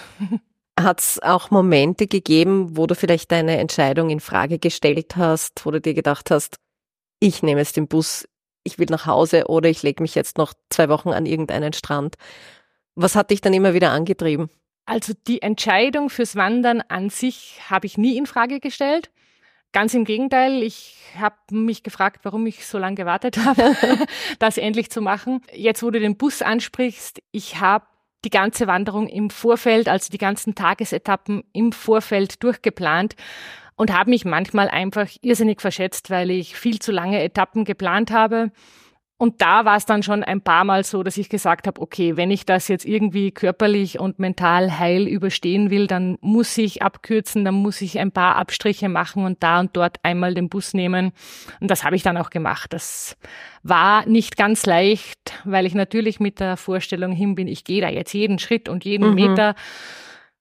Hat 0.79 1.01
es 1.01 1.23
auch 1.23 1.51
Momente 1.51 2.07
gegeben, 2.07 2.77
wo 2.77 2.87
du 2.87 2.95
vielleicht 2.95 3.31
deine 3.31 3.59
Entscheidung 3.59 4.11
in 4.11 4.21
Frage 4.21 4.59
gestellt 4.59 5.17
hast, 5.17 5.67
wo 5.67 5.71
du 5.71 5.81
dir 5.81 5.95
gedacht 5.95 6.31
hast, 6.31 6.57
ich 7.21 7.43
nehme 7.43 7.61
jetzt 7.61 7.77
den 7.77 7.89
Bus, 7.89 8.27
ich 8.65 8.79
will 8.79 8.87
nach 8.89 9.07
Hause 9.07 9.47
oder 9.49 9.69
ich 9.69 9.83
lege 9.83 10.03
mich 10.03 10.15
jetzt 10.15 10.39
noch 10.39 10.55
zwei 10.71 10.89
Wochen 10.89 11.11
an 11.11 11.27
irgendeinen 11.27 11.73
Strand. 11.73 12.17
Was 12.95 13.17
hat 13.17 13.31
dich 13.31 13.41
dann 13.41 13.55
immer 13.55 13.75
wieder 13.75 13.91
angetrieben? 13.93 14.51
Also 14.85 15.13
die 15.27 15.43
Entscheidung 15.43 16.11
fürs 16.11 16.37
Wandern 16.37 16.81
an 16.89 17.11
sich 17.11 17.61
habe 17.71 17.87
ich 17.87 17.97
nie 17.97 18.17
in 18.17 18.27
Frage 18.27 18.59
gestellt. 18.59 19.11
Ganz 19.73 19.95
im 19.95 20.05
Gegenteil, 20.05 20.63
ich 20.63 20.97
habe 21.19 21.37
mich 21.51 21.83
gefragt, 21.83 22.21
warum 22.25 22.47
ich 22.47 22.67
so 22.67 22.79
lange 22.79 22.97
gewartet 22.97 23.39
habe, 23.45 23.75
das 24.39 24.59
endlich 24.59 24.91
zu 24.91 25.01
machen. 25.01 25.41
Jetzt, 25.53 25.83
wo 25.83 25.91
du 25.91 26.01
den 26.01 26.17
Bus 26.17 26.43
ansprichst, 26.43 27.23
ich 27.31 27.61
habe 27.61 27.87
die 28.25 28.31
ganze 28.31 28.67
Wanderung 28.67 29.09
im 29.09 29.31
Vorfeld, 29.31 29.89
also 29.89 30.11
die 30.11 30.19
ganzen 30.19 30.55
Tagesetappen 30.55 31.45
im 31.53 31.73
Vorfeld 31.73 32.43
durchgeplant 32.43 33.17
und 33.77 33.93
habe 33.93 34.11
mich 34.11 34.25
manchmal 34.25 34.69
einfach 34.69 35.09
irrsinnig 35.23 35.61
verschätzt, 35.61 36.11
weil 36.11 36.31
ich 36.31 36.57
viel 36.57 36.79
zu 36.79 36.93
lange 36.93 37.23
Etappen 37.23 37.65
geplant 37.65 38.11
habe 38.11 38.53
und 39.23 39.41
da 39.41 39.65
war 39.65 39.77
es 39.77 39.87
dann 39.87 40.03
schon 40.03 40.25
ein 40.25 40.41
paar 40.41 40.65
Mal 40.65 40.83
so, 40.83 41.05
dass 41.05 41.17
ich 41.17 41.29
gesagt 41.29 41.69
habe, 41.69 41.81
okay, 41.81 42.17
wenn 42.17 42.33
ich 42.33 42.45
das 42.45 42.67
jetzt 42.67 42.85
irgendwie 42.85 43.31
körperlich 43.31 44.01
und 44.01 44.19
mental 44.19 44.81
heil 44.81 45.07
überstehen 45.07 45.71
will, 45.71 45.87
dann 45.87 46.19
muss 46.21 46.59
ich 46.59 46.83
abkürzen, 46.83 47.45
dann 47.45 47.55
muss 47.55 47.81
ich 47.83 48.01
ein 48.01 48.11
paar 48.11 48.35
Abstriche 48.35 48.89
machen 48.89 49.25
und 49.25 49.41
da 49.45 49.61
und 49.61 49.77
dort 49.77 49.99
einmal 50.03 50.35
den 50.35 50.49
Bus 50.49 50.75
nehmen. 50.75 51.13
Und 51.61 51.71
das 51.71 51.85
habe 51.85 51.95
ich 51.95 52.03
dann 52.03 52.17
auch 52.17 52.31
gemacht. 52.31 52.73
Das 52.73 53.17
war 53.63 54.05
nicht 54.09 54.37
ganz 54.37 54.67
leicht, 54.67 55.41
weil 55.45 55.67
ich 55.67 55.75
natürlich 55.77 56.19
mit 56.19 56.41
der 56.41 56.57
Vorstellung 56.57 57.13
hin 57.13 57.37
bin, 57.37 57.47
ich 57.47 57.63
gehe 57.63 57.81
da 57.81 57.89
jetzt 57.89 58.15
jeden 58.15 58.41
Schritt 58.41 58.69
und 58.69 58.85
jeden 58.85 59.11
mhm. 59.11 59.15
Meter. 59.15 59.55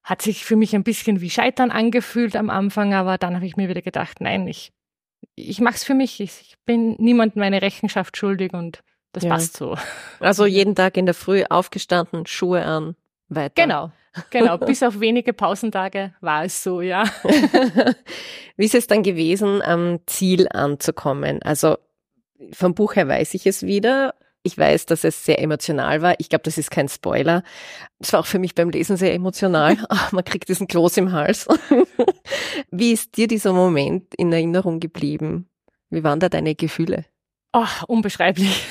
Hat 0.01 0.23
sich 0.23 0.43
für 0.43 0.55
mich 0.55 0.73
ein 0.73 0.83
bisschen 0.83 1.21
wie 1.21 1.29
Scheitern 1.29 1.69
angefühlt 1.69 2.35
am 2.35 2.49
Anfang, 2.49 2.95
aber 2.95 3.19
dann 3.19 3.35
habe 3.35 3.45
ich 3.45 3.57
mir 3.57 3.69
wieder 3.69 3.83
gedacht, 3.83 4.21
nein, 4.21 4.47
ich 4.47 4.73
ich 5.35 5.59
mache 5.61 5.75
es 5.75 5.83
für 5.83 5.93
mich. 5.93 6.19
Ich 6.19 6.55
bin 6.65 6.95
niemandem 6.99 7.39
meine 7.39 7.61
Rechenschaft 7.61 8.17
schuldig 8.17 8.53
und 8.53 8.83
das 9.13 9.23
ja. 9.23 9.29
passt 9.29 9.57
so. 9.57 9.77
Also 10.19 10.45
jeden 10.45 10.75
Tag 10.75 10.97
in 10.97 11.05
der 11.05 11.15
Früh 11.15 11.43
aufgestanden, 11.49 12.25
Schuhe 12.25 12.63
an, 12.63 12.95
weiter. 13.27 13.61
Genau, 13.61 13.91
genau. 14.29 14.57
Bis 14.65 14.83
auf 14.83 14.99
wenige 14.99 15.33
Pausentage 15.33 16.13
war 16.21 16.45
es 16.45 16.63
so, 16.63 16.81
ja. 16.81 17.03
Wie 18.57 18.65
ist 18.65 18.75
es 18.75 18.87
dann 18.87 19.03
gewesen, 19.03 19.61
am 19.61 19.99
Ziel 20.05 20.47
anzukommen? 20.49 21.41
Also 21.43 21.77
vom 22.53 22.73
Buch 22.73 22.95
her 22.95 23.07
weiß 23.07 23.33
ich 23.33 23.45
es 23.45 23.63
wieder. 23.63 24.15
Ich 24.43 24.57
weiß, 24.57 24.87
dass 24.87 25.03
es 25.03 25.23
sehr 25.23 25.39
emotional 25.39 26.01
war. 26.01 26.15
Ich 26.17 26.29
glaube, 26.29 26.43
das 26.43 26.57
ist 26.57 26.71
kein 26.71 26.89
Spoiler. 26.89 27.43
Es 27.99 28.11
war 28.11 28.21
auch 28.21 28.25
für 28.25 28.39
mich 28.39 28.55
beim 28.55 28.69
Lesen 28.69 28.97
sehr 28.97 29.13
emotional. 29.13 29.77
Ach, 29.89 30.11
man 30.11 30.23
kriegt 30.23 30.49
diesen 30.49 30.67
Kloß 30.67 30.97
im 30.97 31.11
Hals. 31.11 31.47
Wie 32.71 32.91
ist 32.91 33.17
dir 33.17 33.27
dieser 33.27 33.53
Moment 33.53 34.13
in 34.15 34.33
Erinnerung 34.33 34.79
geblieben? 34.79 35.47
Wie 35.89 36.03
waren 36.03 36.19
da 36.19 36.29
deine 36.29 36.55
Gefühle? 36.55 37.05
Oh, 37.53 37.65
unbeschreiblich. 37.87 38.65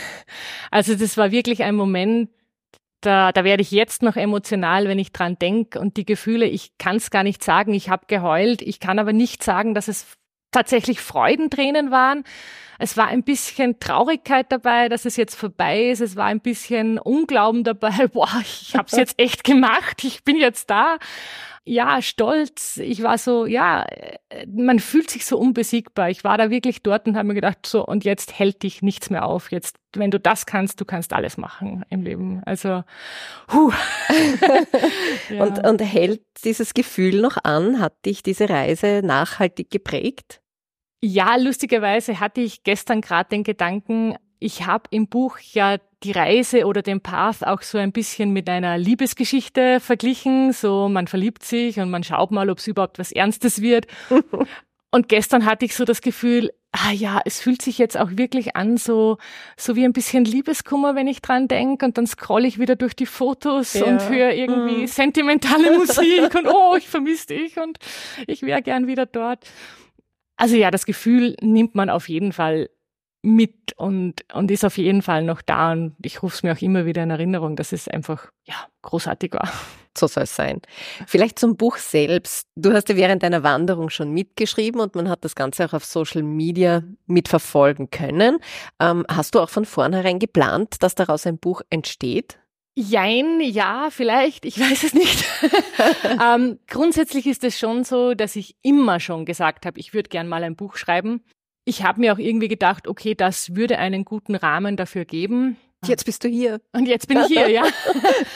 Also 0.71 0.95
das 0.95 1.17
war 1.17 1.31
wirklich 1.31 1.63
ein 1.63 1.75
Moment, 1.75 2.31
da, 3.01 3.33
da 3.33 3.45
werde 3.45 3.63
ich 3.63 3.71
jetzt 3.71 4.03
noch 4.03 4.17
emotional, 4.17 4.87
wenn 4.89 4.99
ich 4.99 5.13
dran 5.13 5.37
denke. 5.39 5.81
Und 5.81 5.97
die 5.97 6.05
Gefühle, 6.05 6.47
ich 6.47 6.77
kann 6.79 6.97
es 6.97 7.11
gar 7.11 7.23
nicht 7.23 7.43
sagen. 7.43 7.75
Ich 7.75 7.89
habe 7.89 8.07
geheult. 8.07 8.63
Ich 8.63 8.81
kann 8.81 8.99
aber 8.99 9.13
nicht 9.13 9.43
sagen, 9.43 9.75
dass 9.75 9.89
es 9.89 10.07
tatsächlich 10.51 11.01
Freudentränen 11.01 11.91
waren. 11.91 12.25
Es 12.83 12.97
war 12.97 13.09
ein 13.09 13.23
bisschen 13.23 13.79
Traurigkeit 13.79 14.51
dabei, 14.51 14.89
dass 14.89 15.05
es 15.05 15.17
jetzt 15.17 15.35
vorbei 15.35 15.91
ist. 15.91 16.01
Es 16.01 16.17
war 16.17 16.25
ein 16.25 16.41
bisschen 16.41 16.99
Unglauben 16.99 17.63
dabei. 17.63 18.07
Boah, 18.13 18.41
ich 18.41 18.75
habe 18.75 18.87
es 18.91 18.97
jetzt 18.97 19.19
echt 19.19 19.45
gemacht. 19.45 20.03
Ich 20.03 20.25
bin 20.25 20.37
jetzt 20.37 20.71
da. 20.71 20.97
Ja, 21.65 22.01
stolz. 22.01 22.79
Ich 22.79 23.03
war 23.03 23.19
so, 23.19 23.45
ja, 23.45 23.87
man 24.47 24.79
fühlt 24.79 25.11
sich 25.11 25.27
so 25.27 25.39
unbesiegbar. 25.39 26.09
Ich 26.09 26.25
war 26.25 26.39
da 26.39 26.49
wirklich 26.49 26.83
dort 26.83 27.07
und 27.07 27.19
habe 27.19 27.29
mir 27.29 27.35
gedacht, 27.35 27.67
so, 27.67 27.85
und 27.85 28.07
jetzt 28.07 28.39
hält 28.39 28.63
dich 28.63 28.81
nichts 28.81 29.11
mehr 29.11 29.27
auf. 29.27 29.53
Jetzt, 29.53 29.77
wenn 29.95 30.11
du 30.11 30.19
das 30.19 30.47
kannst, 30.47 30.81
du 30.81 30.87
kannst 30.87 31.13
alles 31.13 31.37
machen 31.37 31.85
im 31.91 32.01
Leben. 32.03 32.43
Also, 32.47 32.83
huh. 33.53 33.73
ja. 35.29 35.45
und, 35.45 35.67
und 35.67 35.83
hält 35.83 36.23
dieses 36.45 36.73
Gefühl 36.73 37.21
noch 37.21 37.37
an? 37.45 37.79
Hat 37.79 38.07
dich 38.07 38.23
diese 38.23 38.49
Reise 38.49 39.03
nachhaltig 39.05 39.71
geprägt? 39.71 40.41
Ja, 41.03 41.37
lustigerweise 41.37 42.21
hatte 42.21 42.41
ich 42.43 42.63
gestern 42.63 43.01
gerade 43.01 43.31
den 43.31 43.45
Gedanken, 43.45 44.17
ich 44.39 44.67
habe 44.67 44.85
im 44.91 45.07
Buch 45.07 45.39
ja 45.53 45.77
die 46.03 46.13
Reise 46.13 46.65
oder 46.65 46.83
den 46.83 47.01
Path 47.01 47.47
auch 47.47 47.63
so 47.63 47.79
ein 47.79 47.93
bisschen 47.93 48.33
mit 48.33 48.49
einer 48.49 48.79
Liebesgeschichte 48.79 49.81
verglichen. 49.81 50.53
So, 50.53 50.89
man 50.89 51.07
verliebt 51.07 51.45
sich 51.45 51.79
und 51.79 51.91
man 51.91 52.03
schaut 52.03 52.31
mal, 52.31 52.49
ob 52.49 52.59
es 52.59 52.67
überhaupt 52.67 52.99
was 52.99 53.13
Ernstes 53.13 53.61
wird. 53.61 53.87
und 54.91 55.09
gestern 55.09 55.45
hatte 55.45 55.67
ich 55.67 55.77
so 55.77 55.85
das 55.85 56.01
Gefühl, 56.01 56.51
ah 56.73 56.93
ja, 56.93 57.21
es 57.27 57.41
fühlt 57.41 57.61
sich 57.61 57.77
jetzt 57.77 57.99
auch 57.99 58.11
wirklich 58.13 58.57
an, 58.57 58.79
so, 58.79 59.19
so 59.59 59.77
wie 59.77 59.85
ein 59.85 59.93
bisschen 59.93 60.25
Liebeskummer, 60.25 60.95
wenn 60.95 61.07
ich 61.07 61.21
dran 61.21 61.47
denke. 61.47 61.85
Und 61.85 61.99
dann 61.99 62.07
scroll 62.07 62.47
ich 62.47 62.59
wieder 62.59 62.77
durch 62.77 62.97
die 62.97 63.07
Fotos 63.07 63.75
ja. 63.75 63.85
und 63.85 64.09
höre 64.09 64.33
irgendwie 64.33 64.81
hm. 64.81 64.87
sentimentale 64.87 65.73
Musik 65.79 66.35
und 66.35 66.47
oh, 66.47 66.77
ich 66.77 66.89
vermisse 66.89 67.27
dich 67.27 67.59
und 67.59 67.79
ich 68.27 68.41
wäre 68.41 68.63
gern 68.63 68.87
wieder 68.87 69.05
dort. 69.05 69.45
Also 70.41 70.57
ja, 70.57 70.71
das 70.71 70.87
Gefühl 70.87 71.37
nimmt 71.43 71.75
man 71.75 71.91
auf 71.91 72.09
jeden 72.09 72.33
Fall 72.33 72.71
mit 73.21 73.75
und, 73.77 74.25
und 74.33 74.51
ist 74.51 74.65
auf 74.65 74.79
jeden 74.79 75.03
Fall 75.03 75.23
noch 75.23 75.43
da. 75.43 75.73
Und 75.73 75.97
ich 76.03 76.23
rufe 76.23 76.35
es 76.35 76.43
mir 76.43 76.53
auch 76.53 76.63
immer 76.63 76.87
wieder 76.87 77.03
in 77.03 77.11
Erinnerung, 77.11 77.57
dass 77.57 77.73
es 77.73 77.89
einfach 77.89 78.31
ja, 78.45 78.55
großartig 78.81 79.35
war. 79.35 79.53
So 79.99 80.07
soll 80.07 80.23
es 80.23 80.35
sein. 80.35 80.63
Vielleicht 81.07 81.39
zum 81.39 81.57
Buch 81.57 81.77
selbst. 81.77 82.47
Du 82.55 82.73
hast 82.73 82.89
ja 82.89 82.97
während 82.97 83.23
deiner 83.23 83.43
Wanderung 83.43 83.91
schon 83.91 84.13
mitgeschrieben 84.13 84.81
und 84.81 84.95
man 84.95 85.11
hat 85.11 85.25
das 85.25 85.35
Ganze 85.35 85.67
auch 85.67 85.75
auf 85.75 85.85
Social 85.85 86.23
Media 86.23 86.85
mitverfolgen 87.07 87.91
können. 87.91 88.39
Ähm, 88.81 89.05
hast 89.11 89.35
du 89.35 89.41
auch 89.41 89.51
von 89.51 89.67
vornherein 89.67 90.21
geplant, 90.21 90.83
dass 90.83 90.95
daraus 90.95 91.27
ein 91.27 91.39
Buch 91.39 91.61
entsteht? 91.69 92.40
Jein, 92.77 93.41
ja, 93.41 93.89
vielleicht, 93.91 94.45
ich 94.45 94.59
weiß 94.61 94.85
es 94.85 94.95
nicht. 94.95 95.25
ähm, 96.25 96.59
grundsätzlich 96.69 97.27
ist 97.27 97.45
es 97.45 97.59
schon 97.59 97.85
so, 97.85 98.15
dass 98.15 98.37
ich 98.37 98.57
immer 98.63 99.01
schon 99.01 99.25
gesagt 99.25 99.67
habe, 99.67 99.79
ich 99.79 99.95
würde 99.95 100.09
gern 100.09 100.29
mal 100.29 100.45
ein 100.45 100.57
Buch 100.57 100.77
schreiben. 100.77 101.23
Ich 101.65 101.83
habe 101.85 102.01
mir 102.01 102.15
auch 102.15 102.19
irgendwie 102.19 102.49
gedacht, 102.49 102.89
okay, 102.89 103.15
das 103.15 103.55
würde 103.55 103.79
einen 103.79 104.05
guten 104.05 104.35
Rahmen 104.35 104.77
dafür 104.77 105.05
geben. 105.05 105.57
Jetzt 105.85 106.05
bist 106.05 106.25
du 106.25 106.29
hier. 106.29 106.61
Und 106.73 106.87
jetzt 106.87 107.09
bin 107.09 107.19
ich 107.19 107.27
hier, 107.27 107.49
ja. 107.49 107.65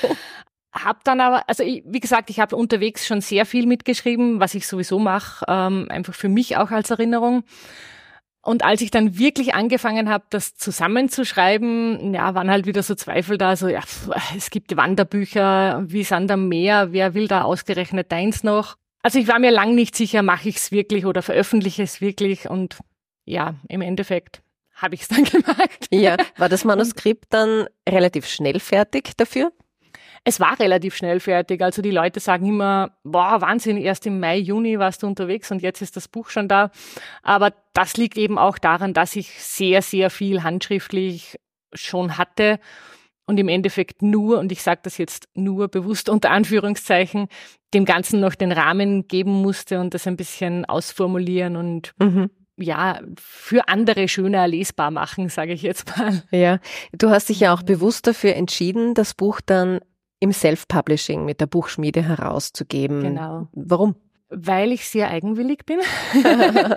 hab 0.73 1.05
dann 1.05 1.21
aber, 1.21 1.49
also 1.49 1.63
ich, 1.63 1.83
wie 1.87 2.01
gesagt, 2.01 2.31
ich 2.31 2.41
habe 2.41 2.57
unterwegs 2.57 3.07
schon 3.07 3.21
sehr 3.21 3.47
viel 3.47 3.67
mitgeschrieben, 3.67 4.41
was 4.41 4.55
ich 4.55 4.67
sowieso 4.67 4.99
mache, 4.99 5.45
ähm, 5.49 5.87
einfach 5.89 6.15
für 6.15 6.29
mich 6.29 6.57
auch 6.57 6.71
als 6.71 6.91
Erinnerung. 6.91 7.45
Und 8.45 8.63
als 8.63 8.83
ich 8.83 8.91
dann 8.91 9.19
wirklich 9.19 9.55
angefangen 9.55 10.11
habe, 10.11 10.25
das 10.29 10.55
zusammenzuschreiben, 10.55 12.13
ja, 12.13 12.35
waren 12.35 12.51
halt 12.51 12.67
wieder 12.67 12.83
so 12.83 12.95
Zweifel 12.95 13.39
da, 13.39 13.57
so, 13.57 13.69
ja, 13.69 13.81
es 14.37 14.51
gibt 14.51 14.77
Wanderbücher, 14.77 15.83
wie 15.87 16.05
Sand 16.05 16.31
am 16.31 16.49
Meer, 16.49 16.93
wer 16.93 17.15
will 17.15 17.27
da 17.27 17.43
ausgerechnet 17.43 18.13
deins 18.13 18.45
noch? 18.45 18.77
Also 19.03 19.19
ich 19.19 19.29
war 19.29 19.39
mir 19.39 19.51
lang 19.51 19.75
nicht 19.75 19.97
sicher, 19.97 20.23
mache 20.23 20.49
ich 20.49 20.57
es 20.57 20.73
wirklich 20.73 21.07
oder 21.07 21.23
veröffentliche 21.23 21.83
es 21.83 22.01
wirklich 22.03 22.49
und 22.49 22.79
ja, 23.25 23.55
im 23.69 23.81
Endeffekt 23.81 24.43
habe 24.75 24.95
ich 24.95 25.03
es 25.03 25.09
dann 25.09 25.25
gemacht. 25.25 25.89
Ja, 25.91 26.17
war 26.37 26.51
das 26.51 26.65
Manuskript 26.65 27.27
dann 27.31 27.67
relativ 27.89 28.27
schnell 28.27 28.61
fertig 28.61 29.17
dafür? 29.17 29.53
Es 30.25 30.41
war 30.41 30.59
relativ 30.59 30.95
schnell 30.97 31.21
fertig. 31.21 31.61
Also 31.63 31.83
die 31.83 31.91
Leute 31.91 32.19
sagen 32.19 32.47
immer, 32.47 32.97
boah, 33.05 33.41
Wahnsinn, 33.41 33.77
erst 33.77 34.07
im 34.07 34.21
Mai, 34.21 34.39
Juni 34.39 34.79
warst 34.79 35.03
du 35.03 35.07
unterwegs 35.07 35.51
und 35.51 35.61
jetzt 35.61 35.83
ist 35.83 35.97
das 35.97 36.09
Buch 36.09 36.31
schon 36.31 36.49
da. 36.49 36.71
Aber 37.23 37.53
das 37.75 37.97
liegt 37.97 38.17
eben 38.17 38.39
auch 38.39 38.59
daran, 38.59 38.95
dass 38.95 39.17
ich 39.17 39.43
sehr, 39.43 39.83
sehr 39.83 40.09
viel 40.09 40.43
handschriftlich 40.43 41.39
schon 41.75 42.17
hatte 42.17 42.59
und 43.27 43.39
im 43.39 43.49
Endeffekt 43.49 44.03
nur, 44.03 44.39
und 44.39 44.51
ich 44.53 44.63
sage 44.63 44.81
das 44.83 44.99
jetzt 44.99 45.29
nur 45.35 45.69
bewusst 45.69 46.09
unter 46.09 46.31
Anführungszeichen, 46.31 47.29
dem 47.75 47.85
Ganzen 47.85 48.21
noch 48.21 48.35
den 48.35 48.53
Rahmen 48.53 49.09
geben 49.09 49.33
musste 49.33 49.81
und 49.81 49.95
das 49.95 50.07
ein 50.07 50.17
bisschen 50.17 50.65
ausformulieren 50.65 51.57
und 51.57 51.93
mhm 52.01 52.31
ja, 52.57 53.01
für 53.19 53.69
andere 53.69 54.09
schöner 54.09 54.47
lesbar 54.47 54.91
machen, 54.91 55.29
sage 55.29 55.53
ich 55.53 55.63
jetzt 55.63 55.97
mal. 55.97 56.23
Ja, 56.31 56.59
du 56.93 57.11
hast 57.11 57.29
dich 57.29 57.41
ja 57.41 57.53
auch 57.53 57.63
bewusst 57.63 58.07
dafür 58.07 58.37
entschieden, 58.37 58.95
das 58.95 59.15
Buch 59.15 59.41
dann 59.45 59.81
im 60.21 60.33
Self-Publishing 60.33 61.25
mit 61.25 61.41
der 61.41 61.47
Buchschmiede 61.47 62.03
herauszugeben. 62.03 63.03
Genau. 63.03 63.49
Warum? 63.53 63.95
Weil 64.31 64.73
ich 64.73 64.89
sehr 64.89 65.11
eigenwillig 65.11 65.65
bin. 65.65 65.81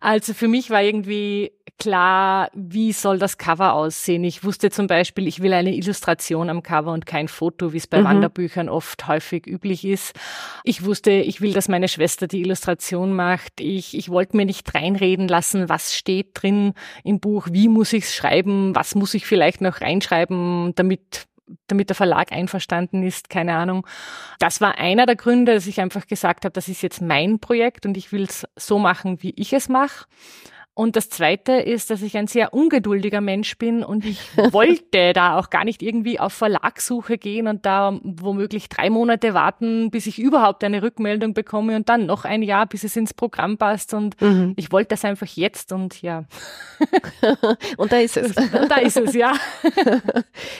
also 0.00 0.34
für 0.34 0.48
mich 0.48 0.70
war 0.70 0.82
irgendwie 0.82 1.52
klar, 1.78 2.50
wie 2.54 2.92
soll 2.92 3.18
das 3.18 3.38
Cover 3.38 3.74
aussehen. 3.74 4.24
Ich 4.24 4.42
wusste 4.42 4.70
zum 4.70 4.88
Beispiel, 4.88 5.28
ich 5.28 5.40
will 5.40 5.52
eine 5.52 5.74
Illustration 5.74 6.50
am 6.50 6.62
Cover 6.62 6.92
und 6.92 7.06
kein 7.06 7.28
Foto, 7.28 7.72
wie 7.72 7.76
es 7.76 7.86
bei 7.86 8.00
mhm. 8.00 8.04
Wanderbüchern 8.04 8.68
oft 8.68 9.06
häufig 9.06 9.46
üblich 9.46 9.84
ist. 9.84 10.18
Ich 10.64 10.84
wusste, 10.84 11.12
ich 11.12 11.40
will, 11.40 11.52
dass 11.52 11.68
meine 11.68 11.88
Schwester 11.88 12.26
die 12.26 12.40
Illustration 12.40 13.14
macht. 13.14 13.60
Ich, 13.60 13.96
ich 13.96 14.08
wollte 14.08 14.36
mir 14.36 14.44
nicht 14.44 14.74
reinreden 14.74 15.28
lassen, 15.28 15.68
was 15.68 15.94
steht 15.94 16.30
drin 16.34 16.74
im 17.04 17.20
Buch, 17.20 17.48
wie 17.52 17.68
muss 17.68 17.92
ich 17.92 18.04
es 18.04 18.14
schreiben, 18.14 18.74
was 18.74 18.94
muss 18.94 19.14
ich 19.14 19.26
vielleicht 19.26 19.60
noch 19.60 19.80
reinschreiben, 19.80 20.72
damit 20.74 21.28
damit 21.66 21.88
der 21.88 21.96
Verlag 21.96 22.32
einverstanden 22.32 23.02
ist, 23.02 23.30
keine 23.30 23.54
Ahnung. 23.54 23.86
Das 24.38 24.60
war 24.60 24.78
einer 24.78 25.06
der 25.06 25.16
Gründe, 25.16 25.54
dass 25.54 25.66
ich 25.66 25.80
einfach 25.80 26.06
gesagt 26.06 26.44
habe, 26.44 26.52
das 26.52 26.68
ist 26.68 26.82
jetzt 26.82 27.00
mein 27.00 27.38
Projekt 27.38 27.86
und 27.86 27.96
ich 27.96 28.12
will 28.12 28.24
es 28.24 28.46
so 28.56 28.78
machen, 28.78 29.22
wie 29.22 29.34
ich 29.36 29.52
es 29.52 29.68
mache. 29.68 30.06
Und 30.78 30.94
das 30.94 31.10
Zweite 31.10 31.54
ist, 31.54 31.90
dass 31.90 32.02
ich 32.02 32.16
ein 32.16 32.28
sehr 32.28 32.54
ungeduldiger 32.54 33.20
Mensch 33.20 33.58
bin 33.58 33.82
und 33.82 34.04
ich 34.04 34.20
wollte 34.52 35.12
da 35.12 35.36
auch 35.36 35.50
gar 35.50 35.64
nicht 35.64 35.82
irgendwie 35.82 36.20
auf 36.20 36.32
Verlagssuche 36.32 37.18
gehen 37.18 37.48
und 37.48 37.66
da 37.66 37.98
womöglich 38.04 38.68
drei 38.68 38.88
Monate 38.88 39.34
warten, 39.34 39.90
bis 39.90 40.06
ich 40.06 40.20
überhaupt 40.20 40.62
eine 40.62 40.80
Rückmeldung 40.80 41.34
bekomme 41.34 41.74
und 41.74 41.88
dann 41.88 42.06
noch 42.06 42.24
ein 42.24 42.44
Jahr, 42.44 42.66
bis 42.66 42.84
es 42.84 42.94
ins 42.94 43.12
Programm 43.12 43.58
passt. 43.58 43.92
Und 43.92 44.20
mhm. 44.22 44.52
ich 44.54 44.70
wollte 44.70 44.90
das 44.90 45.04
einfach 45.04 45.26
jetzt 45.26 45.72
und 45.72 46.00
ja. 46.00 46.26
und 47.76 47.90
da 47.90 47.96
ist 47.98 48.16
es. 48.16 48.36
Und 48.36 48.70
da 48.70 48.76
ist 48.76 48.96
es, 48.96 49.14
ja. 49.14 49.32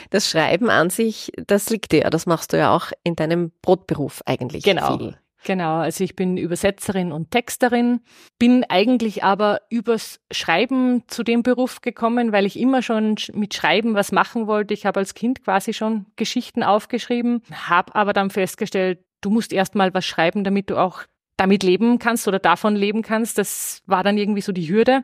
Das 0.09 0.29
Schreiben 0.29 0.69
an 0.69 0.89
sich, 0.89 1.31
das 1.47 1.69
liegt 1.69 1.93
dir. 1.93 2.09
Das 2.09 2.25
machst 2.25 2.51
du 2.51 2.57
ja 2.57 2.75
auch 2.75 2.91
in 3.05 3.15
deinem 3.15 3.53
Brotberuf 3.61 4.21
eigentlich. 4.25 4.65
Genau. 4.65 4.97
Viel. 4.97 5.17
Genau, 5.45 5.77
also 5.77 6.03
ich 6.03 6.15
bin 6.15 6.35
Übersetzerin 6.37 7.13
und 7.13 7.31
Texterin, 7.31 8.01
bin 8.39 8.65
eigentlich 8.67 9.23
aber 9.23 9.61
übers 9.69 10.19
Schreiben 10.31 11.03
zu 11.07 11.23
dem 11.23 11.43
Beruf 11.43 11.81
gekommen, 11.81 12.33
weil 12.33 12.45
ich 12.45 12.59
immer 12.59 12.81
schon 12.81 13.15
mit 13.33 13.53
Schreiben 13.53 13.93
was 13.93 14.11
machen 14.11 14.47
wollte. 14.47 14.73
Ich 14.73 14.85
habe 14.85 14.99
als 14.99 15.13
Kind 15.13 15.43
quasi 15.43 15.73
schon 15.73 16.07
Geschichten 16.17 16.61
aufgeschrieben, 16.61 17.41
habe 17.51 17.95
aber 17.95 18.11
dann 18.11 18.29
festgestellt, 18.29 18.99
du 19.21 19.29
musst 19.29 19.53
erst 19.53 19.75
mal 19.75 19.93
was 19.93 20.05
schreiben, 20.05 20.43
damit 20.43 20.69
du 20.69 20.77
auch 20.77 21.03
damit 21.37 21.63
leben 21.63 21.99
kannst 21.99 22.27
oder 22.27 22.39
davon 22.39 22.75
leben 22.75 23.01
kannst. 23.01 23.37
Das 23.37 23.81
war 23.85 24.03
dann 24.03 24.17
irgendwie 24.17 24.41
so 24.41 24.51
die 24.51 24.67
Hürde. 24.67 25.03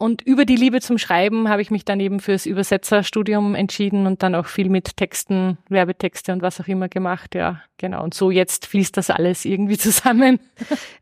Und 0.00 0.22
über 0.22 0.44
die 0.44 0.54
Liebe 0.54 0.80
zum 0.80 0.96
Schreiben 0.96 1.48
habe 1.48 1.60
ich 1.60 1.72
mich 1.72 1.84
dann 1.84 1.98
eben 1.98 2.20
fürs 2.20 2.46
Übersetzerstudium 2.46 3.56
entschieden 3.56 4.06
und 4.06 4.22
dann 4.22 4.36
auch 4.36 4.46
viel 4.46 4.68
mit 4.68 4.96
Texten, 4.96 5.58
Werbetexte 5.68 6.32
und 6.32 6.40
was 6.40 6.60
auch 6.60 6.68
immer 6.68 6.88
gemacht. 6.88 7.34
Ja, 7.34 7.62
genau. 7.78 8.04
Und 8.04 8.14
so 8.14 8.30
jetzt 8.30 8.66
fließt 8.66 8.96
das 8.96 9.10
alles 9.10 9.44
irgendwie 9.44 9.76
zusammen. 9.78 10.38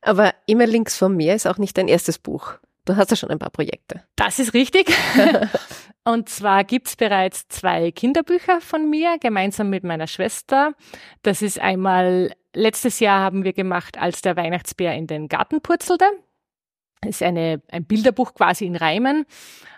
Aber 0.00 0.34
immer 0.46 0.66
links 0.66 0.96
vom 0.96 1.14
Meer 1.14 1.34
ist 1.34 1.46
auch 1.46 1.58
nicht 1.58 1.76
dein 1.76 1.88
erstes 1.88 2.18
Buch. 2.18 2.54
Du 2.86 2.96
hast 2.96 3.10
ja 3.10 3.16
schon 3.16 3.30
ein 3.30 3.38
paar 3.38 3.50
Projekte. 3.50 4.02
Das 4.16 4.38
ist 4.38 4.54
richtig. 4.54 4.90
und 6.04 6.30
zwar 6.30 6.64
gibt's 6.64 6.96
bereits 6.96 7.48
zwei 7.48 7.90
Kinderbücher 7.90 8.62
von 8.62 8.88
mir, 8.88 9.18
gemeinsam 9.20 9.68
mit 9.68 9.84
meiner 9.84 10.06
Schwester. 10.06 10.72
Das 11.22 11.42
ist 11.42 11.60
einmal, 11.60 12.32
letztes 12.54 13.00
Jahr 13.00 13.20
haben 13.20 13.44
wir 13.44 13.52
gemacht, 13.52 13.98
als 13.98 14.22
der 14.22 14.36
Weihnachtsbär 14.36 14.94
in 14.94 15.06
den 15.06 15.28
Garten 15.28 15.60
purzelte 15.60 16.06
ist 17.06 17.22
eine, 17.22 17.62
ein 17.70 17.84
Bilderbuch 17.84 18.34
quasi 18.34 18.66
in 18.66 18.76
Reimen. 18.76 19.24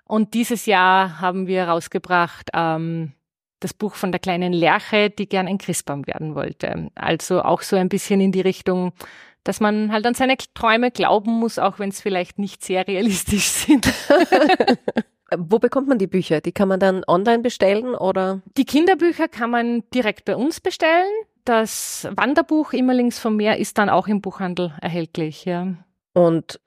Und 0.04 0.34
dieses 0.34 0.66
Jahr 0.66 1.20
haben 1.20 1.46
wir 1.46 1.64
rausgebracht 1.64 2.50
ähm, 2.54 3.12
das 3.60 3.74
Buch 3.74 3.94
von 3.94 4.12
der 4.12 4.20
kleinen 4.20 4.52
Lerche, 4.52 5.10
die 5.10 5.28
gern 5.28 5.48
ein 5.48 5.58
Christbaum 5.58 6.06
werden 6.06 6.34
wollte. 6.34 6.90
Also 6.94 7.42
auch 7.42 7.62
so 7.62 7.76
ein 7.76 7.88
bisschen 7.88 8.20
in 8.20 8.32
die 8.32 8.40
Richtung, 8.40 8.92
dass 9.44 9.60
man 9.60 9.92
halt 9.92 10.06
an 10.06 10.14
seine 10.14 10.36
Träume 10.54 10.90
glauben 10.90 11.32
muss, 11.32 11.58
auch 11.58 11.78
wenn 11.78 11.90
es 11.90 12.00
vielleicht 12.00 12.38
nicht 12.38 12.64
sehr 12.64 12.86
realistisch 12.86 13.48
sind. 13.48 13.92
Wo 15.36 15.58
bekommt 15.58 15.88
man 15.88 15.98
die 15.98 16.06
Bücher? 16.06 16.40
Die 16.40 16.52
kann 16.52 16.68
man 16.68 16.80
dann 16.80 17.04
online 17.06 17.40
bestellen 17.40 17.94
oder? 17.94 18.40
Die 18.56 18.64
Kinderbücher 18.64 19.28
kann 19.28 19.50
man 19.50 19.84
direkt 19.92 20.24
bei 20.24 20.36
uns 20.36 20.60
bestellen. 20.60 21.10
Das 21.44 22.08
Wanderbuch 22.10 22.72
Immerlings 22.72 23.18
vom 23.18 23.36
Meer 23.36 23.58
ist 23.58 23.78
dann 23.78 23.90
auch 23.90 24.06
im 24.06 24.20
Buchhandel 24.20 24.72
erhältlich, 24.80 25.44
ja. 25.44 25.74
Und 26.14 26.60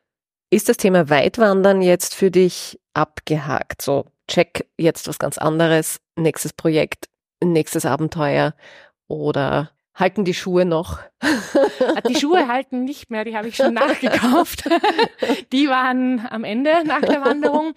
ist 0.51 0.69
das 0.69 0.77
Thema 0.77 1.09
Weitwandern 1.09 1.81
jetzt 1.81 2.13
für 2.13 2.29
dich 2.29 2.79
abgehakt? 2.93 3.81
So, 3.81 4.05
check 4.27 4.67
jetzt 4.77 5.07
was 5.07 5.17
ganz 5.17 5.37
anderes, 5.37 6.01
nächstes 6.15 6.53
Projekt, 6.53 7.09
nächstes 7.43 7.85
Abenteuer 7.85 8.53
oder 9.07 9.71
halten 9.95 10.25
die 10.25 10.33
Schuhe 10.33 10.65
noch? 10.65 10.99
Ah, 11.21 12.01
die 12.07 12.15
Schuhe 12.15 12.47
halten 12.47 12.83
nicht 12.83 13.09
mehr, 13.09 13.23
die 13.23 13.35
habe 13.35 13.47
ich 13.47 13.55
schon 13.55 13.73
nachgekauft. 13.73 14.69
Die 15.51 15.67
waren 15.67 16.25
am 16.29 16.43
Ende 16.43 16.83
nach 16.85 17.01
der 17.01 17.23
Wanderung. 17.23 17.73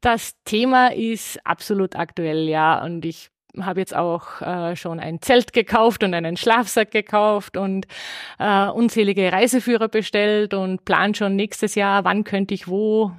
Das 0.00 0.34
Thema 0.44 0.92
ist 0.92 1.38
absolut 1.44 1.96
aktuell, 1.96 2.48
ja, 2.48 2.82
und 2.84 3.04
ich 3.04 3.30
habe 3.64 3.80
jetzt 3.80 3.94
auch 3.94 4.40
äh, 4.42 4.76
schon 4.76 5.00
ein 5.00 5.20
Zelt 5.22 5.52
gekauft 5.52 6.02
und 6.02 6.12
einen 6.14 6.36
Schlafsack 6.36 6.90
gekauft 6.90 7.56
und 7.56 7.86
äh, 8.38 8.68
unzählige 8.68 9.32
Reiseführer 9.32 9.88
bestellt 9.88 10.54
und 10.54 10.84
plan 10.84 11.14
schon 11.14 11.36
nächstes 11.36 11.74
Jahr, 11.74 12.04
wann 12.04 12.24
könnte 12.24 12.54
ich 12.54 12.68
wo 12.68 13.12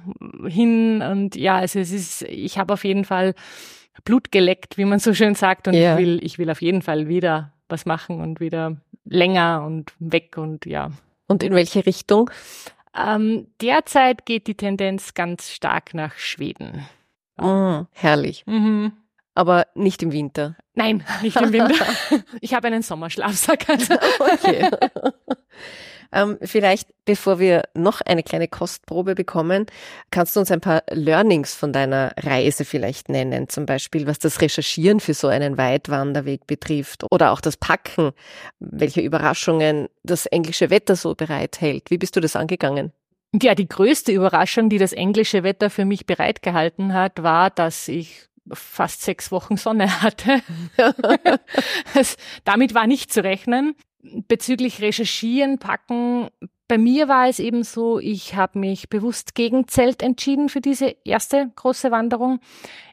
hin. 0.46 1.02
Und 1.02 1.36
ja, 1.36 1.56
also 1.56 1.80
es 1.80 1.92
ist, 1.92 2.22
ich 2.22 2.58
habe 2.58 2.74
auf 2.74 2.84
jeden 2.84 3.04
Fall 3.04 3.34
Blut 4.04 4.30
geleckt, 4.30 4.78
wie 4.78 4.84
man 4.84 4.98
so 4.98 5.14
schön 5.14 5.34
sagt. 5.34 5.68
Und 5.68 5.74
yeah. 5.74 5.94
ich 5.94 5.98
will, 5.98 6.18
ich 6.22 6.38
will 6.38 6.50
auf 6.50 6.62
jeden 6.62 6.82
Fall 6.82 7.08
wieder 7.08 7.52
was 7.68 7.84
machen 7.84 8.20
und 8.20 8.40
wieder 8.40 8.76
länger 9.04 9.64
und 9.66 9.92
weg 9.98 10.36
und 10.38 10.66
ja. 10.66 10.90
Und 11.26 11.42
in 11.42 11.54
welche 11.54 11.84
Richtung? 11.84 12.30
Ähm, 12.96 13.48
derzeit 13.60 14.24
geht 14.24 14.46
die 14.46 14.56
Tendenz 14.56 15.14
ganz 15.14 15.50
stark 15.50 15.94
nach 15.94 16.14
Schweden. 16.14 16.86
Oh, 17.40 17.84
herrlich. 17.92 18.44
Mhm 18.46 18.92
aber 19.38 19.68
nicht 19.74 20.02
im 20.02 20.10
Winter. 20.10 20.56
Nein, 20.74 21.04
nicht 21.22 21.40
im 21.40 21.52
Winter. 21.52 21.86
ich 22.40 22.54
habe 22.54 22.66
einen 22.66 22.82
Sommerschlafsack. 22.82 23.68
Also. 23.68 23.94
okay. 24.18 24.68
Ähm, 26.10 26.38
vielleicht, 26.42 26.88
bevor 27.04 27.38
wir 27.38 27.62
noch 27.74 28.00
eine 28.00 28.22
kleine 28.22 28.48
Kostprobe 28.48 29.14
bekommen, 29.14 29.66
kannst 30.10 30.34
du 30.34 30.40
uns 30.40 30.50
ein 30.50 30.60
paar 30.60 30.82
Learnings 30.90 31.54
von 31.54 31.72
deiner 31.72 32.12
Reise 32.18 32.64
vielleicht 32.64 33.10
nennen? 33.10 33.48
Zum 33.48 33.66
Beispiel, 33.66 34.06
was 34.06 34.18
das 34.18 34.40
Recherchieren 34.40 34.98
für 34.98 35.14
so 35.14 35.28
einen 35.28 35.56
Weitwanderweg 35.56 36.46
betrifft 36.46 37.04
oder 37.10 37.30
auch 37.30 37.40
das 37.40 37.56
Packen, 37.56 38.10
welche 38.58 39.02
Überraschungen 39.02 39.88
das 40.02 40.26
englische 40.26 40.70
Wetter 40.70 40.96
so 40.96 41.14
bereithält. 41.14 41.90
Wie 41.90 41.98
bist 41.98 42.16
du 42.16 42.20
das 42.20 42.34
angegangen? 42.34 42.92
Ja, 43.40 43.54
die 43.54 43.68
größte 43.68 44.10
Überraschung, 44.10 44.70
die 44.70 44.78
das 44.78 44.94
englische 44.94 45.42
Wetter 45.42 45.68
für 45.68 45.84
mich 45.84 46.06
bereitgehalten 46.06 46.94
hat, 46.94 47.22
war, 47.22 47.50
dass 47.50 47.86
ich 47.86 48.27
fast 48.52 49.02
sechs 49.02 49.30
Wochen 49.30 49.56
Sonne 49.56 50.02
hatte. 50.02 50.40
damit 52.44 52.74
war 52.74 52.86
nicht 52.86 53.12
zu 53.12 53.22
rechnen. 53.22 53.74
Bezüglich 54.02 54.80
Recherchieren, 54.80 55.58
Packen, 55.58 56.28
bei 56.68 56.76
mir 56.76 57.08
war 57.08 57.28
es 57.28 57.38
eben 57.38 57.64
so, 57.64 57.98
ich 57.98 58.34
habe 58.34 58.58
mich 58.58 58.90
bewusst 58.90 59.34
gegen 59.34 59.66
Zelt 59.68 60.02
entschieden 60.02 60.50
für 60.50 60.60
diese 60.60 60.94
erste 61.02 61.50
große 61.56 61.90
Wanderung. 61.90 62.40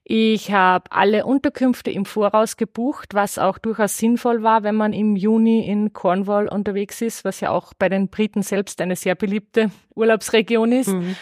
Ich 0.05 0.53
habe 0.53 0.89
alle 0.91 1.25
Unterkünfte 1.25 1.91
im 1.91 2.05
Voraus 2.05 2.55
gebucht, 2.55 3.13
was 3.13 3.37
auch 3.37 3.57
durchaus 3.57 3.97
sinnvoll 3.97 4.43
war, 4.43 4.63
wenn 4.63 4.75
man 4.75 4.93
im 4.93 5.17
Juni 5.17 5.67
in 5.67 5.91
Cornwall 5.91 6.47
unterwegs 6.47 7.01
ist, 7.01 7.25
was 7.25 7.41
ja 7.41 7.49
auch 7.49 7.73
bei 7.77 7.89
den 7.89 8.07
Briten 8.07 8.43
selbst 8.43 8.79
eine 8.79 8.95
sehr 8.95 9.15
beliebte 9.15 9.71
Urlaubsregion 9.93 10.71
ist. 10.71 10.93
Mhm. 10.93 11.17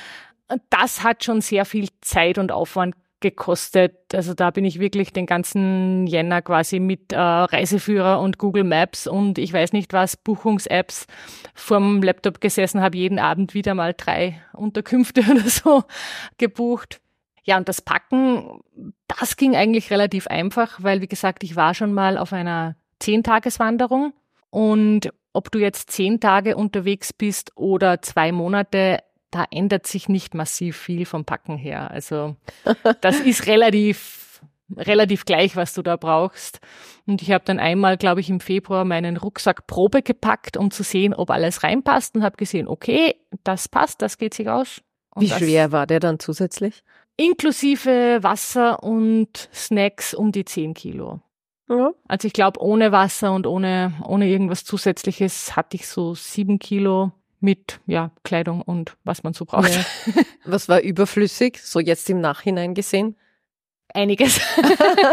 Das 0.69 1.03
hat 1.03 1.23
schon 1.23 1.41
sehr 1.41 1.65
viel 1.65 1.87
Zeit 2.01 2.37
und 2.37 2.51
Aufwand 2.51 2.93
gekostet. 3.23 4.13
Also 4.13 4.35
da 4.35 4.51
bin 4.51 4.65
ich 4.65 4.79
wirklich 4.79 5.13
den 5.13 5.25
ganzen 5.25 6.05
Jänner 6.05 6.43
quasi 6.43 6.79
mit 6.79 7.13
äh, 7.13 7.17
Reiseführer 7.17 8.19
und 8.19 8.37
Google 8.37 8.65
Maps 8.65 9.07
und 9.07 9.39
ich 9.39 9.51
weiß 9.51 9.73
nicht 9.73 9.93
was, 9.93 10.15
Buchungs-Apps 10.17 11.07
vorm 11.55 12.03
Laptop 12.03 12.41
gesessen, 12.41 12.81
habe 12.81 12.97
jeden 12.97 13.17
Abend 13.17 13.55
wieder 13.55 13.73
mal 13.73 13.95
drei 13.95 14.39
Unterkünfte 14.53 15.21
oder 15.31 15.49
so 15.49 15.83
gebucht. 16.37 16.99
Ja, 17.45 17.57
und 17.57 17.67
das 17.67 17.81
Packen, 17.81 18.61
das 19.07 19.37
ging 19.37 19.55
eigentlich 19.55 19.89
relativ 19.89 20.27
einfach, 20.27 20.83
weil 20.83 21.01
wie 21.01 21.07
gesagt, 21.07 21.43
ich 21.43 21.55
war 21.55 21.73
schon 21.73 21.93
mal 21.93 22.17
auf 22.17 22.33
einer 22.33 22.75
Zehntageswanderung 22.99 24.13
und 24.49 25.09
ob 25.33 25.49
du 25.51 25.59
jetzt 25.59 25.91
zehn 25.91 26.19
Tage 26.19 26.55
unterwegs 26.55 27.11
bist 27.11 27.51
oder 27.55 28.01
zwei 28.01 28.31
Monate, 28.31 28.99
da 29.33 29.45
ändert 29.49 29.87
sich 29.87 30.09
nicht 30.09 30.35
massiv 30.35 30.77
viel 30.77 31.05
vom 31.05 31.25
Packen 31.25 31.57
her. 31.57 31.91
Also 31.91 32.35
das 33.01 33.19
ist 33.19 33.47
relativ 33.47 34.23
relativ 34.77 35.25
gleich, 35.25 35.55
was 35.55 35.73
du 35.73 35.81
da 35.81 35.97
brauchst. 35.97 36.59
Und 37.05 37.21
ich 37.21 37.31
habe 37.31 37.43
dann 37.45 37.59
einmal, 37.59 37.97
glaube 37.97 38.21
ich, 38.21 38.29
im 38.29 38.39
Februar 38.39 38.85
meinen 38.85 39.17
Rucksack 39.17 39.67
Probe 39.67 40.01
gepackt, 40.01 40.57
um 40.57 40.71
zu 40.71 40.83
sehen, 40.83 41.13
ob 41.13 41.29
alles 41.29 41.63
reinpasst 41.63 42.15
und 42.15 42.23
habe 42.23 42.37
gesehen, 42.37 42.67
okay, 42.67 43.15
das 43.43 43.67
passt, 43.67 44.01
das 44.01 44.17
geht 44.17 44.33
sich 44.33 44.49
aus. 44.49 44.81
Und 45.13 45.23
Wie 45.23 45.29
schwer 45.29 45.71
war 45.71 45.85
der 45.85 45.99
dann 45.99 46.19
zusätzlich? 46.19 46.83
Inklusive 47.17 48.19
Wasser 48.21 48.81
und 48.81 49.49
Snacks 49.53 50.13
um 50.13 50.31
die 50.31 50.45
10 50.45 50.73
Kilo. 50.73 51.21
Ja. 51.69 51.91
Also 52.07 52.27
ich 52.27 52.33
glaube, 52.33 52.59
ohne 52.61 52.91
Wasser 52.91 53.33
und 53.33 53.45
ohne, 53.45 53.93
ohne 54.07 54.27
irgendwas 54.27 54.63
Zusätzliches 54.63 55.55
hatte 55.55 55.75
ich 55.75 55.87
so 55.87 56.15
sieben 56.15 56.57
Kilo 56.57 57.11
mit 57.43 57.81
ja, 57.85 58.11
Kleidung 58.23 58.61
und 58.61 58.95
was 59.03 59.23
man 59.23 59.33
so 59.33 59.45
braucht. 59.45 59.69
Ja. 59.69 59.83
Was 60.45 60.67
war 60.67 60.81
überflüssig, 60.81 61.61
so 61.63 61.79
jetzt 61.79 62.09
im 62.09 62.19
Nachhinein 62.19 62.73
gesehen? 62.73 63.15
Einiges. 63.95 64.41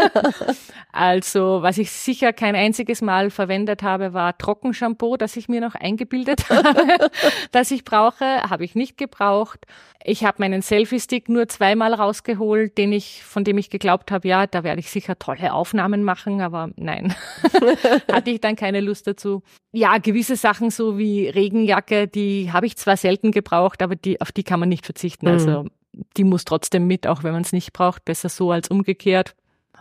also, 0.91 1.61
was 1.61 1.77
ich 1.77 1.91
sicher 1.91 2.33
kein 2.33 2.55
einziges 2.55 3.01
Mal 3.03 3.29
verwendet 3.29 3.83
habe, 3.83 4.13
war 4.13 4.35
Trockenshampoo, 4.35 5.17
das 5.17 5.37
ich 5.37 5.47
mir 5.47 5.61
noch 5.61 5.75
eingebildet 5.75 6.49
habe, 6.49 7.11
dass 7.51 7.69
ich 7.69 7.85
brauche, 7.85 8.25
habe 8.25 8.63
ich 8.65 8.73
nicht 8.73 8.97
gebraucht. 8.97 9.65
Ich 10.03 10.25
habe 10.25 10.37
meinen 10.39 10.63
Selfie-Stick 10.63 11.29
nur 11.29 11.47
zweimal 11.47 11.93
rausgeholt, 11.93 12.75
den 12.79 12.91
ich, 12.91 13.23
von 13.23 13.43
dem 13.43 13.59
ich 13.59 13.69
geglaubt 13.69 14.09
habe, 14.09 14.27
ja, 14.27 14.47
da 14.47 14.63
werde 14.63 14.79
ich 14.79 14.89
sicher 14.89 15.19
tolle 15.19 15.53
Aufnahmen 15.53 16.03
machen, 16.03 16.41
aber 16.41 16.71
nein, 16.75 17.13
hatte 18.11 18.31
ich 18.31 18.41
dann 18.41 18.55
keine 18.55 18.81
Lust 18.81 19.05
dazu. 19.05 19.43
Ja, 19.73 19.99
gewisse 19.99 20.35
Sachen 20.35 20.71
so 20.71 20.97
wie 20.97 21.29
Regenjacke, 21.29 22.07
die 22.07 22.51
habe 22.51 22.65
ich 22.65 22.77
zwar 22.77 22.97
selten 22.97 23.31
gebraucht, 23.31 23.83
aber 23.83 23.95
die, 23.95 24.19
auf 24.21 24.31
die 24.31 24.43
kann 24.43 24.59
man 24.59 24.69
nicht 24.69 24.85
verzichten. 24.85 25.31
Mhm. 25.31 25.69
Die 26.17 26.23
muss 26.23 26.45
trotzdem 26.45 26.87
mit, 26.87 27.07
auch 27.07 27.23
wenn 27.23 27.33
man 27.33 27.41
es 27.41 27.53
nicht 27.53 27.73
braucht. 27.73 28.05
Besser 28.05 28.29
so 28.29 28.51
als 28.51 28.69
umgekehrt. 28.69 29.35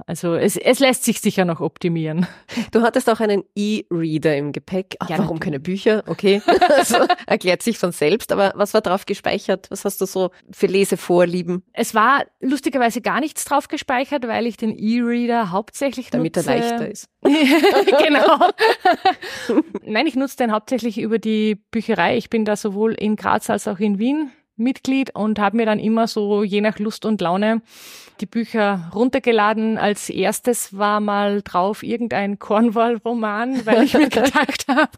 Also 0.07 0.35
es, 0.35 0.57
es 0.57 0.79
lässt 0.79 1.05
sich 1.05 1.21
sicher 1.21 1.45
noch 1.45 1.61
optimieren. 1.61 2.27
Du 2.73 2.83
hattest 2.83 3.09
auch 3.11 3.21
einen 3.21 3.45
E-Reader 3.55 4.37
im 4.37 4.53
Gepäck. 4.53 4.97
Ach, 4.99 5.09
warum 5.11 5.21
natürlich. 5.21 5.41
keine 5.41 5.61
Bücher? 5.61 6.05
Okay, 6.07 6.43
also, 6.77 6.97
erklärt 7.27 7.63
sich 7.63 7.79
von 7.79 7.93
selbst. 7.93 8.33
Aber 8.33 8.53
was 8.55 8.75
war 8.75 8.81
drauf 8.81 9.07
gespeichert? 9.07 9.71
Was 9.71 9.85
hast 9.85 10.01
du 10.01 10.07
so 10.07 10.31
für 10.51 10.67
Lesevorlieben? 10.67 11.63
Es 11.73 11.95
war 11.95 12.25
lustigerweise 12.41 13.01
gar 13.01 13.21
nichts 13.21 13.45
drauf 13.45 13.69
gespeichert, 13.69 14.27
weil 14.27 14.47
ich 14.47 14.57
den 14.57 14.77
E-Reader 14.77 15.51
hauptsächlich 15.51 16.11
Damit 16.11 16.37
nutze. 16.37 16.49
Damit 16.49 16.65
er 16.65 16.71
leichter 16.71 16.91
ist. 16.91 17.09
genau. 17.23 18.51
Nein, 19.85 20.07
ich 20.07 20.17
nutze 20.17 20.37
den 20.37 20.53
hauptsächlich 20.53 20.99
über 20.99 21.19
die 21.19 21.57
Bücherei. 21.71 22.17
Ich 22.17 22.31
bin 22.31 22.45
da 22.45 22.57
sowohl 22.57 22.95
in 22.95 23.17
Graz 23.17 23.51
als 23.51 23.69
auch 23.69 23.79
in 23.79 23.99
Wien 23.99 24.31
Mitglied 24.61 25.15
und 25.15 25.39
habe 25.39 25.57
mir 25.57 25.67
dann 25.67 25.79
immer 25.79 26.07
so 26.07 26.45
je 26.45 26.61
nach 26.61 26.79
Lust 26.79 27.05
und 27.05 27.21
Laune 27.21 27.63
die 28.21 28.27
Bücher 28.27 28.91
runtergeladen. 28.95 29.79
Als 29.79 30.11
erstes 30.11 30.77
war 30.77 31.01
mal 31.01 31.43
drauf 31.43 31.83
irgendein 31.83 32.39
Cornwall-Roman, 32.39 33.67
weil 33.67 33.85
ich 33.85 33.95
mir 33.95 34.09
gedacht 34.09 34.67
habe, 34.69 34.91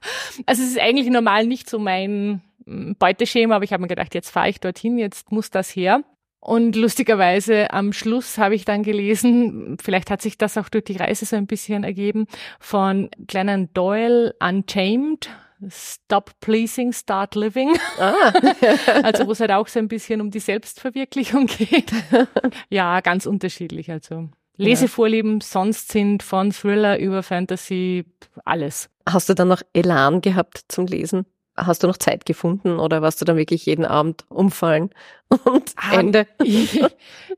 also 0.46 0.62
es 0.62 0.70
ist 0.70 0.80
eigentlich 0.80 1.08
normal 1.08 1.46
nicht 1.46 1.70
so 1.70 1.78
mein 1.78 2.42
hm, 2.66 2.96
Beuteschema, 2.98 3.56
aber 3.56 3.64
ich 3.64 3.72
habe 3.72 3.82
mir 3.82 3.88
gedacht, 3.88 4.14
jetzt 4.14 4.30
fahre 4.30 4.48
ich 4.48 4.60
dorthin, 4.60 4.98
jetzt 4.98 5.32
muss 5.32 5.50
das 5.50 5.70
her. 5.70 6.02
Und 6.44 6.74
lustigerweise 6.74 7.70
am 7.72 7.92
Schluss 7.92 8.36
habe 8.36 8.56
ich 8.56 8.64
dann 8.64 8.82
gelesen, 8.82 9.76
vielleicht 9.80 10.10
hat 10.10 10.20
sich 10.20 10.38
das 10.38 10.58
auch 10.58 10.68
durch 10.68 10.82
die 10.82 10.96
Reise 10.96 11.24
so 11.24 11.36
ein 11.36 11.46
bisschen 11.46 11.84
ergeben, 11.84 12.26
von 12.58 13.10
Glennon 13.28 13.68
Doyle 13.74 14.34
Untamed 14.40 15.30
Stop 15.68 16.32
Pleasing, 16.40 16.92
Start 16.92 17.34
Living. 17.34 17.76
Ah. 17.98 18.32
also 19.02 19.26
wo 19.26 19.32
es 19.32 19.40
halt 19.40 19.52
auch 19.52 19.68
so 19.68 19.78
ein 19.78 19.88
bisschen 19.88 20.20
um 20.20 20.30
die 20.30 20.40
Selbstverwirklichung 20.40 21.46
geht. 21.46 21.92
ja, 22.68 23.00
ganz 23.00 23.26
unterschiedlich. 23.26 23.90
Also 23.90 24.28
Lesevorlieben 24.56 25.40
sonst 25.40 25.90
sind 25.90 26.22
von 26.22 26.52
Thriller 26.52 26.98
über 26.98 27.22
Fantasy 27.22 28.04
alles. 28.44 28.90
Hast 29.08 29.28
du 29.28 29.34
dann 29.34 29.48
noch 29.48 29.62
Elan 29.72 30.20
gehabt 30.20 30.64
zum 30.68 30.86
Lesen? 30.86 31.26
Hast 31.56 31.82
du 31.82 31.86
noch 31.86 31.98
Zeit 31.98 32.24
gefunden 32.24 32.78
oder 32.78 33.02
warst 33.02 33.20
du 33.20 33.24
dann 33.24 33.36
wirklich 33.36 33.66
jeden 33.66 33.84
Abend 33.84 34.24
umfallen 34.30 34.90
und 35.44 35.72
ah, 35.76 35.98
Ende? 35.98 36.26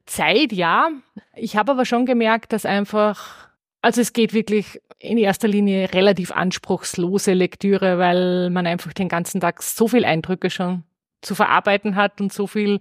Zeit, 0.07 0.53
ja. 0.53 0.91
Ich 1.35 1.57
habe 1.57 1.73
aber 1.73 1.85
schon 1.85 2.07
gemerkt, 2.07 2.53
dass 2.53 2.65
einfach 2.65 3.45
also 3.85 4.01
es 4.01 4.15
geht 4.15 4.33
wirklich 4.33 4.81
in 5.05 5.19
erster 5.19 5.49
Linie 5.49 5.93
relativ 5.93 6.33
anspruchslose 6.33 7.33
Lektüre, 7.33 7.99
weil 7.99 8.51
man 8.51 8.67
einfach 8.67 8.93
den 8.93 9.09
ganzen 9.09 9.41
Tag 9.41 9.63
so 9.63 9.89
viel 9.89 10.05
Eindrücke 10.05 10.51
schon 10.51 10.85
zu 11.21 11.35
verarbeiten 11.35 11.97
hat 11.97 12.21
und 12.21 12.33
so 12.33 12.47
viel 12.47 12.81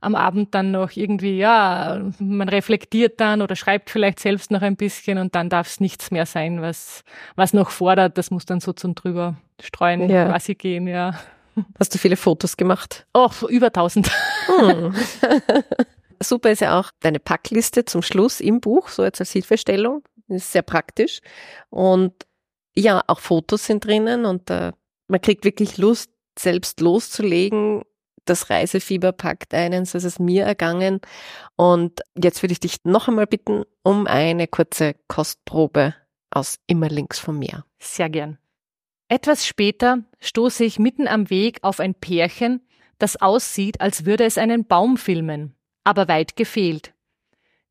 am 0.00 0.14
Abend 0.14 0.54
dann 0.54 0.70
noch 0.70 0.92
irgendwie, 0.92 1.38
ja, 1.38 2.00
man 2.18 2.48
reflektiert 2.48 3.18
dann 3.20 3.42
oder 3.42 3.56
schreibt 3.56 3.90
vielleicht 3.90 4.20
selbst 4.20 4.50
noch 4.50 4.62
ein 4.62 4.76
bisschen 4.76 5.18
und 5.18 5.34
dann 5.34 5.48
darf 5.48 5.66
es 5.66 5.80
nichts 5.80 6.10
mehr 6.10 6.26
sein, 6.26 6.62
was, 6.62 7.02
was 7.34 7.52
noch 7.52 7.70
fordert. 7.70 8.18
Das 8.18 8.30
muss 8.30 8.46
dann 8.46 8.60
so 8.60 8.72
zum 8.72 8.94
drüber 8.94 9.36
streuen 9.60 10.08
ja. 10.08 10.26
quasi 10.26 10.54
gehen, 10.54 10.86
ja. 10.86 11.18
Hast 11.78 11.94
du 11.94 11.98
viele 11.98 12.16
Fotos 12.16 12.56
gemacht? 12.56 13.06
Oh, 13.14 13.30
über 13.48 13.72
tausend. 13.72 14.10
Hm. 14.46 14.94
Super 16.22 16.50
ist 16.50 16.60
ja 16.60 16.78
auch 16.80 16.90
deine 17.00 17.18
Packliste 17.18 17.84
zum 17.84 18.02
Schluss 18.02 18.40
im 18.40 18.60
Buch, 18.60 18.88
so 18.88 19.04
jetzt 19.04 19.20
als 19.20 19.32
Hilfestellung. 19.32 20.02
Ist 20.28 20.52
sehr 20.52 20.62
praktisch. 20.62 21.20
Und 21.70 22.12
ja, 22.74 23.02
auch 23.06 23.20
Fotos 23.20 23.66
sind 23.66 23.84
drinnen 23.84 24.24
und 24.24 24.50
äh, 24.50 24.72
man 25.08 25.20
kriegt 25.20 25.44
wirklich 25.44 25.78
Lust, 25.78 26.10
selbst 26.38 26.80
loszulegen. 26.80 27.82
Das 28.24 28.50
Reisefieber 28.50 29.12
packt 29.12 29.54
einen, 29.54 29.84
so 29.84 29.98
ist 29.98 30.04
es 30.04 30.18
mir 30.18 30.44
ergangen. 30.44 31.00
Und 31.54 32.00
jetzt 32.20 32.42
würde 32.42 32.52
ich 32.52 32.60
dich 32.60 32.84
noch 32.84 33.08
einmal 33.08 33.26
bitten 33.26 33.62
um 33.82 34.06
eine 34.06 34.48
kurze 34.48 34.94
Kostprobe 35.06 35.94
aus 36.30 36.58
Immer 36.66 36.88
links 36.88 37.18
vom 37.18 37.38
Meer. 37.38 37.64
Sehr 37.78 38.10
gern. 38.10 38.38
Etwas 39.08 39.46
später 39.46 40.02
stoße 40.20 40.64
ich 40.64 40.80
mitten 40.80 41.06
am 41.06 41.30
Weg 41.30 41.58
auf 41.62 41.78
ein 41.78 41.94
Pärchen, 41.94 42.60
das 42.98 43.20
aussieht, 43.20 43.80
als 43.80 44.04
würde 44.04 44.24
es 44.24 44.36
einen 44.36 44.66
Baum 44.66 44.96
filmen, 44.96 45.54
aber 45.84 46.08
weit 46.08 46.34
gefehlt. 46.34 46.92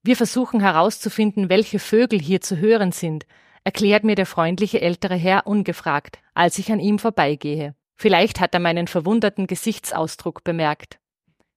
Wir 0.02 0.16
versuchen 0.16 0.62
herauszufinden, 0.62 1.50
welche 1.50 1.80
Vögel 1.80 2.22
hier 2.22 2.40
zu 2.40 2.58
hören 2.58 2.92
sind, 2.92 3.26
erklärt 3.66 4.04
mir 4.04 4.16
der 4.16 4.28
freundliche 4.28 4.80
ältere 4.80 5.16
Herr 5.16 5.46
ungefragt, 5.46 6.20
als 6.36 6.58
ich 6.58 6.72
an 6.72 6.80
ihm 6.80 7.00
vorbeigehe. 7.00 7.76
Vielleicht 7.96 8.40
hat 8.40 8.54
er 8.54 8.60
meinen 8.60 8.88
verwunderten 8.88 9.48
Gesichtsausdruck 9.48 10.44
bemerkt. 10.44 11.00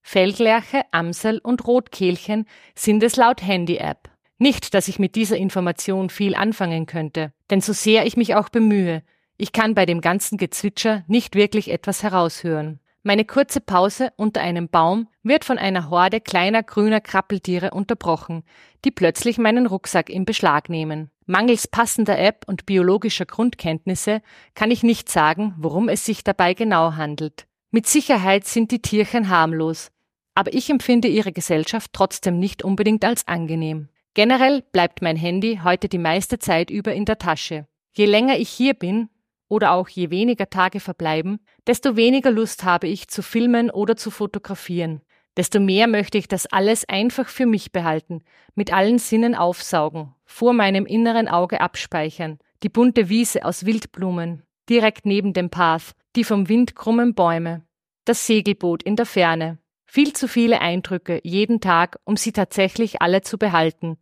Feldlerche, 0.03 0.83
Amsel 0.91 1.39
und 1.39 1.67
Rotkehlchen 1.67 2.47
sind 2.75 3.03
es 3.03 3.17
laut 3.17 3.43
Handy-App. 3.43 4.09
Nicht, 4.39 4.73
dass 4.73 4.89
ich 4.89 4.99
mit 4.99 5.15
dieser 5.15 5.37
Information 5.37 6.11
viel 6.11 6.35
anfangen 6.35 6.87
könnte, 6.87 7.33
denn 7.51 7.61
so 7.61 7.73
sehr 7.73 8.07
ich 8.07 8.17
mich 8.17 8.35
auch 8.35 8.49
bemühe, 8.49 9.03
ich 9.39 9.53
kann 9.53 9.75
bei 9.75 9.87
dem 9.87 10.01
ganzen 10.01 10.37
Gezwitscher 10.37 11.05
nicht 11.07 11.35
wirklich 11.35 11.71
etwas 11.71 12.03
heraushören. 12.03 12.81
Meine 13.05 13.25
kurze 13.25 13.61
Pause 13.61 14.13
unter 14.17 14.41
einem 14.41 14.69
Baum 14.69 15.09
wird 15.23 15.45
von 15.45 15.57
einer 15.57 15.89
Horde 15.89 16.21
kleiner 16.21 16.63
grüner 16.65 17.01
Krabbeltiere 17.01 17.71
unterbrochen, 17.71 18.43
die 18.85 18.91
plötzlich 18.91 19.39
meinen 19.39 19.67
Rucksack 19.67 20.11
in 20.11 20.25
Beschlag 20.25 20.69
nehmen. 20.69 21.11
Mangels 21.25 21.69
passender 21.69 22.19
App 22.19 22.45
und 22.47 22.67
biologischer 22.67 23.27
Grundkenntnisse 23.27 24.21
kann 24.55 24.71
ich 24.71 24.83
nicht 24.83 25.09
sagen, 25.09 25.55
worum 25.57 25.89
es 25.89 26.05
sich 26.05 26.25
dabei 26.25 26.55
genau 26.55 26.95
handelt. 26.97 27.47
Mit 27.71 27.87
Sicherheit 27.87 28.47
sind 28.47 28.73
die 28.73 28.83
Tierchen 28.83 29.29
harmlos, 29.29 29.91
aber 30.35 30.53
ich 30.53 30.69
empfinde 30.69 31.07
ihre 31.07 31.33
Gesellschaft 31.33 31.93
trotzdem 31.93 32.39
nicht 32.39 32.65
unbedingt 32.65 33.05
als 33.05 33.29
angenehm. 33.29 33.89
Generell 34.15 34.63
bleibt 34.73 35.01
mein 35.01 35.17
Handy 35.17 35.61
heute 35.63 35.89
die 35.89 35.99
meiste 35.99 36.39
Zeit 36.39 36.71
über 36.71 36.93
in 36.93 37.05
der 37.05 37.19
Tasche. 37.19 37.69
Je 37.93 38.07
länger 38.07 38.39
ich 38.39 38.49
hier 38.49 38.75
bin, 38.75 39.09
oder 39.49 39.73
auch 39.73 39.89
je 39.89 40.11
weniger 40.11 40.51
Tage 40.51 40.81
verbleiben, 40.81 41.41
desto 41.67 41.97
weniger 41.97 42.31
Lust 42.31 42.65
habe 42.65 42.87
ich 42.87 43.09
zu 43.09 43.23
filmen 43.23 43.71
oder 43.71 43.97
zu 43.97 44.11
fotografieren. 44.11 45.01
Desto 45.37 45.61
mehr 45.61 45.87
möchte 45.87 46.19
ich 46.19 46.29
das 46.29 46.47
alles 46.47 46.89
einfach 46.89 47.29
für 47.29 47.47
mich 47.47 47.73
behalten, 47.73 48.23
mit 48.55 48.73
allen 48.73 48.99
Sinnen 48.99 49.35
aufsaugen, 49.35 50.15
vor 50.25 50.53
meinem 50.53 50.85
inneren 50.85 51.29
Auge 51.29 51.61
abspeichern, 51.61 52.39
die 52.63 52.69
bunte 52.69 53.09
Wiese 53.09 53.45
aus 53.45 53.65
Wildblumen, 53.65 54.43
direkt 54.69 55.07
neben 55.07 55.33
dem 55.33 55.49
Path, 55.49 55.93
die 56.17 56.25
vom 56.25 56.49
Wind 56.49 56.75
krummen 56.75 57.15
Bäume, 57.15 57.65
das 58.05 58.27
Segelboot 58.27 58.83
in 58.83 58.97
der 58.97 59.07
Ferne. 59.07 59.59
Viel 59.87 60.13
zu 60.13 60.29
viele 60.29 60.61
Eindrücke 60.61 61.21
jeden 61.23 61.61
Tag, 61.61 61.99
um 62.05 62.17
sie 62.17 62.33
tatsächlich 62.33 63.01
alle 63.01 63.23
zu 63.23 63.39
behalten. 63.39 63.97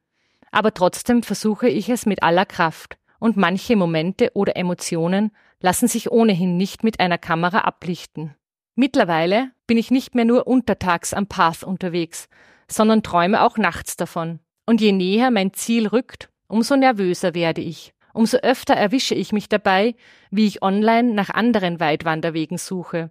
Aber 0.51 0.75
trotzdem 0.75 1.23
versuche 1.23 1.69
ich 1.69 1.89
es 1.91 2.07
mit 2.07 2.23
aller 2.23 2.47
Kraft 2.47 2.99
und 3.19 3.37
manche 3.37 3.77
Momente 3.77 4.31
oder 4.35 4.57
Emotionen 4.57 5.31
lassen 5.61 5.89
sich 5.89 6.11
ohnehin 6.11 6.57
nicht 6.57 6.85
mit 6.85 7.01
einer 7.01 7.19
Kamera 7.19 7.61
ablichten. 7.61 8.35
Mittlerweile 8.75 9.53
bin 9.67 9.79
ich 9.79 9.91
nicht 9.91 10.15
mehr 10.15 10.25
nur 10.25 10.47
untertags 10.47 11.15
am 11.15 11.27
Path 11.27 11.65
unterwegs, 11.65 12.29
sondern 12.69 13.03
träume 13.03 13.43
auch 13.43 13.57
nachts 13.57 13.97
davon. 13.97 14.41
Und 14.67 14.81
je 14.81 14.93
näher 14.93 15.31
mein 15.31 15.53
Ziel 15.55 15.87
rückt, 15.87 16.29
umso 16.49 16.77
nervöser 16.77 17.35
werde 17.35 17.63
ich. 17.63 17.95
Umso 18.13 18.39
öfter 18.39 18.75
erwische 18.75 19.15
ich 19.15 19.33
mich 19.33 19.49
dabei, 19.49 19.95
wie 20.31 20.47
ich 20.47 20.63
online 20.63 21.15
nach 21.15 21.31
anderen 21.31 21.81
Weitwanderwegen 21.81 22.59
suche. 22.59 23.11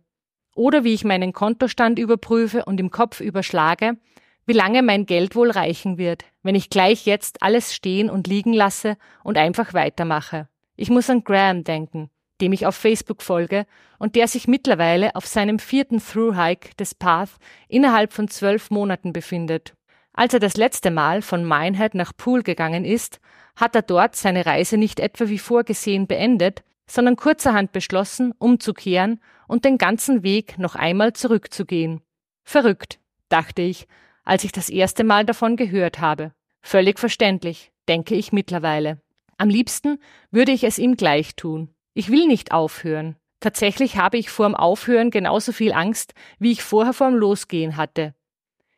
Oder 0.55 0.83
wie 0.83 0.93
ich 0.93 1.03
meinen 1.03 1.33
Kontostand 1.33 1.99
überprüfe 1.99 2.65
und 2.65 2.79
im 2.79 2.89
Kopf 2.91 3.19
überschlage, 3.19 3.97
wie 4.45 4.53
lange 4.53 4.81
mein 4.83 5.05
Geld 5.05 5.35
wohl 5.35 5.51
reichen 5.51 5.97
wird, 5.97 6.23
wenn 6.43 6.55
ich 6.55 6.69
gleich 6.69 7.05
jetzt 7.05 7.41
alles 7.41 7.73
stehen 7.73 8.09
und 8.09 8.27
liegen 8.27 8.53
lasse 8.53 8.97
und 9.23 9.37
einfach 9.37 9.73
weitermache. 9.73 10.47
Ich 10.75 10.89
muss 10.89 11.09
an 11.09 11.23
Graham 11.23 11.63
denken, 11.63 12.09
dem 12.41 12.53
ich 12.53 12.65
auf 12.65 12.75
Facebook 12.75 13.21
folge 13.21 13.65
und 13.97 14.15
der 14.15 14.27
sich 14.27 14.47
mittlerweile 14.47 15.15
auf 15.15 15.25
seinem 15.25 15.59
vierten 15.59 15.99
Through-Hike 15.99 16.75
des 16.77 16.93
Path 16.93 17.31
innerhalb 17.67 18.13
von 18.13 18.27
zwölf 18.27 18.69
Monaten 18.69 19.13
befindet. 19.13 19.73
Als 20.13 20.33
er 20.33 20.39
das 20.39 20.57
letzte 20.57 20.91
Mal 20.91 21.21
von 21.21 21.45
Minehead 21.45 21.95
nach 21.95 22.13
Poole 22.15 22.43
gegangen 22.43 22.85
ist, 22.85 23.19
hat 23.55 23.75
er 23.75 23.81
dort 23.81 24.15
seine 24.15 24.45
Reise 24.45 24.77
nicht 24.77 24.99
etwa 24.99 25.27
wie 25.27 25.39
vorgesehen 25.39 26.07
beendet, 26.07 26.63
sondern 26.87 27.15
kurzerhand 27.15 27.71
beschlossen, 27.71 28.33
umzukehren 28.37 29.19
und 29.47 29.65
den 29.65 29.77
ganzen 29.77 30.23
Weg 30.23 30.57
noch 30.57 30.75
einmal 30.75 31.13
zurückzugehen. 31.13 32.01
Verrückt, 32.43 32.99
dachte 33.29 33.61
ich, 33.61 33.87
als 34.25 34.43
ich 34.43 34.51
das 34.51 34.69
erste 34.69 35.03
Mal 35.03 35.25
davon 35.25 35.55
gehört 35.55 36.01
habe. 36.01 36.33
Völlig 36.61 36.99
verständlich, 36.99 37.71
denke 37.87 38.15
ich 38.15 38.33
mittlerweile. 38.33 38.99
Am 39.37 39.49
liebsten 39.49 39.99
würde 40.31 40.51
ich 40.51 40.63
es 40.63 40.79
ihm 40.79 40.97
gleich 40.97 41.35
tun. 41.35 41.69
Ich 41.93 42.09
will 42.09 42.27
nicht 42.27 42.51
aufhören. 42.51 43.15
Tatsächlich 43.39 43.97
habe 43.97 44.17
ich 44.17 44.29
vorm 44.29 44.55
Aufhören 44.55 45.11
genauso 45.11 45.51
viel 45.51 45.71
Angst, 45.71 46.13
wie 46.39 46.51
ich 46.51 46.63
vorher 46.63 46.93
vorm 46.93 47.15
Losgehen 47.15 47.77
hatte. 47.77 48.15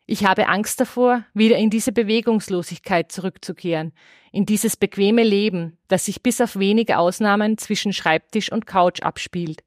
Ich 0.05 0.25
habe 0.25 0.47
Angst 0.47 0.79
davor, 0.79 1.25
wieder 1.33 1.57
in 1.57 1.69
diese 1.69 1.91
Bewegungslosigkeit 1.91 3.11
zurückzukehren, 3.11 3.93
in 4.31 4.45
dieses 4.45 4.77
bequeme 4.77 5.23
Leben, 5.23 5.77
das 5.89 6.05
sich 6.05 6.23
bis 6.23 6.39
auf 6.41 6.57
wenige 6.57 6.97
Ausnahmen 6.97 7.57
zwischen 7.57 7.91
Schreibtisch 7.91 8.51
und 8.51 8.65
Couch 8.65 9.01
abspielt, 9.01 9.63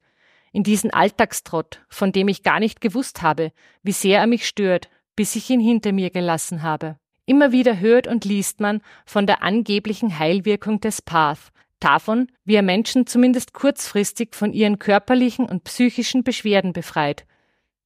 in 0.53 0.63
diesen 0.63 0.93
Alltagstrott, 0.93 1.83
von 1.89 2.13
dem 2.13 2.29
ich 2.29 2.43
gar 2.43 2.59
nicht 2.59 2.81
gewusst 2.81 3.21
habe, 3.21 3.53
wie 3.83 3.93
sehr 3.93 4.21
er 4.21 4.27
mich 4.27 4.49
stört, 4.49 4.89
bis 5.21 5.37
ich 5.37 5.51
ihn 5.51 5.61
hinter 5.61 5.93
mir 5.93 6.09
gelassen 6.09 6.63
habe. 6.63 6.97
Immer 7.27 7.53
wieder 7.53 7.79
hört 7.79 8.07
und 8.07 8.25
liest 8.25 8.59
man 8.59 8.81
von 9.05 9.27
der 9.27 9.43
angeblichen 9.43 10.19
Heilwirkung 10.19 10.81
des 10.81 11.03
Path, 11.03 11.53
davon, 11.79 12.29
wie 12.47 12.55
er 12.55 12.63
Menschen 12.63 13.07
zumindest 13.07 13.53
kurzfristig 13.53 14.35
von 14.35 14.55
ihren 14.55 14.79
körperlichen 14.79 15.45
und 15.45 15.65
psychischen 15.65 16.25
Beschwerden 16.25 16.73
befreit. 16.73 17.27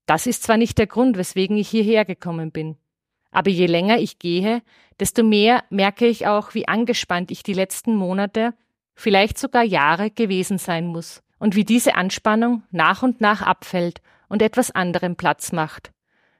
Das 0.06 0.28
ist 0.28 0.44
zwar 0.44 0.58
nicht 0.58 0.78
der 0.78 0.86
Grund, 0.86 1.16
weswegen 1.16 1.56
ich 1.56 1.68
hierher 1.68 2.04
gekommen 2.04 2.52
bin. 2.52 2.76
Aber 3.32 3.50
je 3.50 3.66
länger 3.66 3.98
ich 3.98 4.20
gehe, 4.20 4.62
desto 5.00 5.24
mehr 5.24 5.64
merke 5.70 6.06
ich 6.06 6.28
auch, 6.28 6.54
wie 6.54 6.68
angespannt 6.68 7.32
ich 7.32 7.42
die 7.42 7.52
letzten 7.52 7.96
Monate, 7.96 8.54
vielleicht 8.94 9.38
sogar 9.38 9.64
Jahre 9.64 10.12
gewesen 10.12 10.58
sein 10.58 10.86
muss 10.86 11.20
und 11.40 11.56
wie 11.56 11.64
diese 11.64 11.96
Anspannung 11.96 12.62
nach 12.70 13.02
und 13.02 13.20
nach 13.20 13.42
abfällt 13.42 14.02
und 14.28 14.40
etwas 14.40 14.70
anderem 14.70 15.16
Platz 15.16 15.50
macht. 15.50 15.93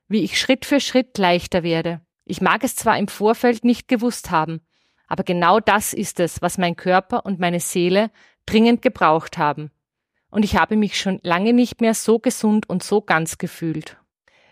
Wie 0.09 0.23
ich 0.23 0.39
Schritt 0.39 0.65
für 0.65 0.81
Schritt 0.81 1.17
leichter 1.19 1.63
werde. 1.63 2.01
Ich 2.25 2.41
mag 2.41 2.65
es 2.65 2.77
zwar 2.77 2.99
im 2.99 3.09
Vorfeld 3.09 3.65
nicht 3.65 3.89
gewusst 3.89 4.31
haben, 4.31 4.61
aber 5.09 5.25
genau 5.25 5.61
das 5.61 5.93
ist 5.93 6.21
es, 6.21 6.43
was 6.43 6.59
mein 6.59 6.77
Körper 6.77 7.27
und 7.27 7.41
meine 7.41 7.61
Seele 7.61 8.11
dringend 8.47 8.83
gebraucht 8.83 9.39
haben. 9.39 9.71
Und 10.31 10.45
ich 10.45 10.57
habe 10.57 10.77
mich 10.77 10.99
schon 10.99 11.21
lange 11.23 11.53
nicht 11.53 11.81
mehr 11.81 11.95
so 11.95 12.19
gesund 12.19 12.69
und 12.69 12.83
so 12.83 13.01
ganz 13.01 13.39
gefühlt. 13.39 13.97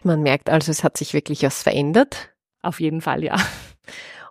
Man 0.03 0.23
merkt 0.23 0.51
also, 0.51 0.71
es 0.71 0.85
hat 0.85 0.97
sich 0.97 1.15
wirklich 1.15 1.43
was 1.43 1.63
verändert. 1.63 2.31
Auf 2.63 2.81
jeden 2.81 3.01
Fall, 3.01 3.25
ja. 3.25 3.37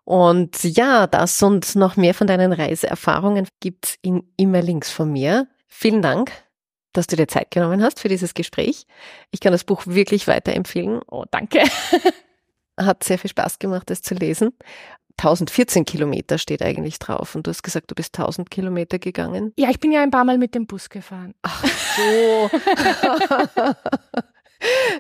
Und 0.04 0.64
ja, 0.64 1.08
das 1.08 1.42
und 1.44 1.76
noch 1.76 1.96
mehr 1.96 2.14
von 2.14 2.28
deinen 2.28 2.54
Reiseerfahrungen 2.54 3.48
gibt's 3.60 3.98
in 4.02 4.24
immer 4.38 4.62
links 4.62 4.90
von 4.92 5.12
mir. 5.12 5.48
Vielen 5.68 6.02
Dank, 6.02 6.32
dass 6.94 7.08
du 7.08 7.16
dir 7.16 7.28
Zeit 7.28 7.52
genommen 7.52 7.84
hast 7.84 8.00
für 8.00 8.10
dieses 8.10 8.34
Gespräch. 8.34 8.86
Ich 9.32 9.40
kann 9.40 9.52
das 9.52 9.64
Buch 9.64 9.84
wirklich 9.86 10.28
weiterempfehlen. 10.28 11.02
Oh, 11.10 11.26
danke. 11.30 11.64
Hat 12.80 13.04
sehr 13.04 13.20
viel 13.20 13.30
Spaß 13.30 13.60
gemacht, 13.60 13.92
es 13.92 14.02
zu 14.02 14.16
lesen. 14.16 14.54
1014 15.18 15.86
Kilometer 15.86 16.38
steht 16.38 16.62
eigentlich 16.64 17.00
drauf. 17.00 17.36
Und 17.36 17.46
du 17.46 17.52
hast 17.52 17.64
gesagt, 17.64 17.92
du 17.92 17.96
bist 17.96 18.18
1000 18.18 18.50
Kilometer 18.50 18.98
gegangen. 18.98 19.54
Ja, 19.58 19.70
ich 19.70 19.80
bin 19.80 19.92
ja 19.92 20.02
ein 20.02 20.12
paar 20.12 20.24
Mal 20.24 20.38
mit 20.38 20.56
dem 20.56 20.66
Bus 20.66 20.90
gefahren. 20.90 21.34
Ach 21.44 21.64
so. 21.96 22.50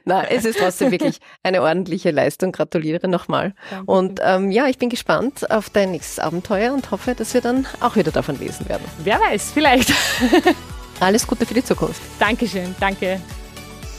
Na, 0.05 0.23
es 0.23 0.45
ist 0.45 0.59
trotzdem 0.59 0.91
wirklich 0.91 1.19
eine 1.43 1.61
ordentliche 1.61 2.11
Leistung. 2.11 2.51
Gratuliere 2.51 3.07
nochmal. 3.07 3.53
Und 3.85 4.19
ähm, 4.23 4.51
ja, 4.51 4.67
ich 4.67 4.77
bin 4.77 4.89
gespannt 4.89 5.49
auf 5.51 5.69
dein 5.69 5.91
nächstes 5.91 6.19
Abenteuer 6.19 6.73
und 6.73 6.91
hoffe, 6.91 7.15
dass 7.15 7.33
wir 7.33 7.41
dann 7.41 7.67
auch 7.79 7.95
wieder 7.95 8.11
davon 8.11 8.39
lesen 8.39 8.67
werden. 8.69 8.85
Wer 9.03 9.19
weiß, 9.19 9.51
vielleicht. 9.51 9.93
Alles 11.01 11.25
Gute 11.25 11.45
für 11.45 11.55
die 11.55 11.63
Zukunft. 11.63 11.99
Dankeschön, 12.19 12.75
danke. 12.79 13.19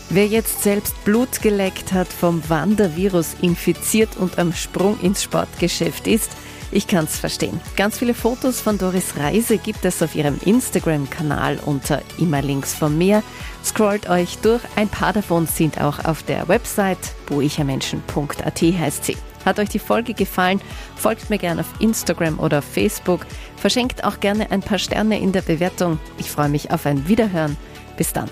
Wer 0.08 0.26
jetzt 0.26 0.62
selbst 0.62 1.04
Blut 1.04 1.42
geleckt 1.42 1.92
hat, 1.92 2.08
vom 2.08 2.48
Wandervirus 2.48 3.34
infiziert 3.42 4.16
und 4.16 4.38
am 4.38 4.52
Sprung 4.52 5.00
ins 5.00 5.22
Sportgeschäft 5.22 6.06
ist, 6.06 6.30
ich 6.70 6.86
kann's 6.86 7.18
verstehen. 7.18 7.60
Ganz 7.76 7.98
viele 7.98 8.14
Fotos 8.14 8.60
von 8.60 8.78
Doris 8.78 9.16
Reise 9.16 9.58
gibt 9.58 9.84
es 9.84 10.02
auf 10.02 10.14
ihrem 10.14 10.38
Instagram-Kanal 10.44 11.58
unter 11.66 12.00
immer 12.18 12.40
links 12.40 12.72
vom 12.72 12.96
Meer. 12.96 13.22
Scrollt 13.64 14.08
euch 14.08 14.38
durch. 14.38 14.62
Ein 14.76 14.88
paar 14.88 15.12
davon 15.12 15.46
sind 15.46 15.80
auch 15.80 16.04
auf 16.04 16.22
der 16.22 16.48
Website 16.48 17.14
buichermenschen.at 17.26 18.62
heißt 18.62 19.04
sie. 19.04 19.16
Hat 19.44 19.58
euch 19.58 19.68
die 19.68 19.78
Folge 19.78 20.14
gefallen? 20.14 20.60
Folgt 20.96 21.30
mir 21.30 21.38
gerne 21.38 21.60
auf 21.60 21.80
Instagram 21.80 22.38
oder 22.38 22.62
Facebook. 22.62 23.26
Verschenkt 23.56 24.04
auch 24.04 24.20
gerne 24.20 24.50
ein 24.50 24.60
paar 24.60 24.78
Sterne 24.78 25.20
in 25.20 25.32
der 25.32 25.42
Bewertung. 25.42 25.98
Ich 26.18 26.30
freue 26.30 26.48
mich 26.48 26.70
auf 26.70 26.86
ein 26.86 27.08
Wiederhören. 27.08 27.56
Bis 27.96 28.12
dann. 28.12 28.28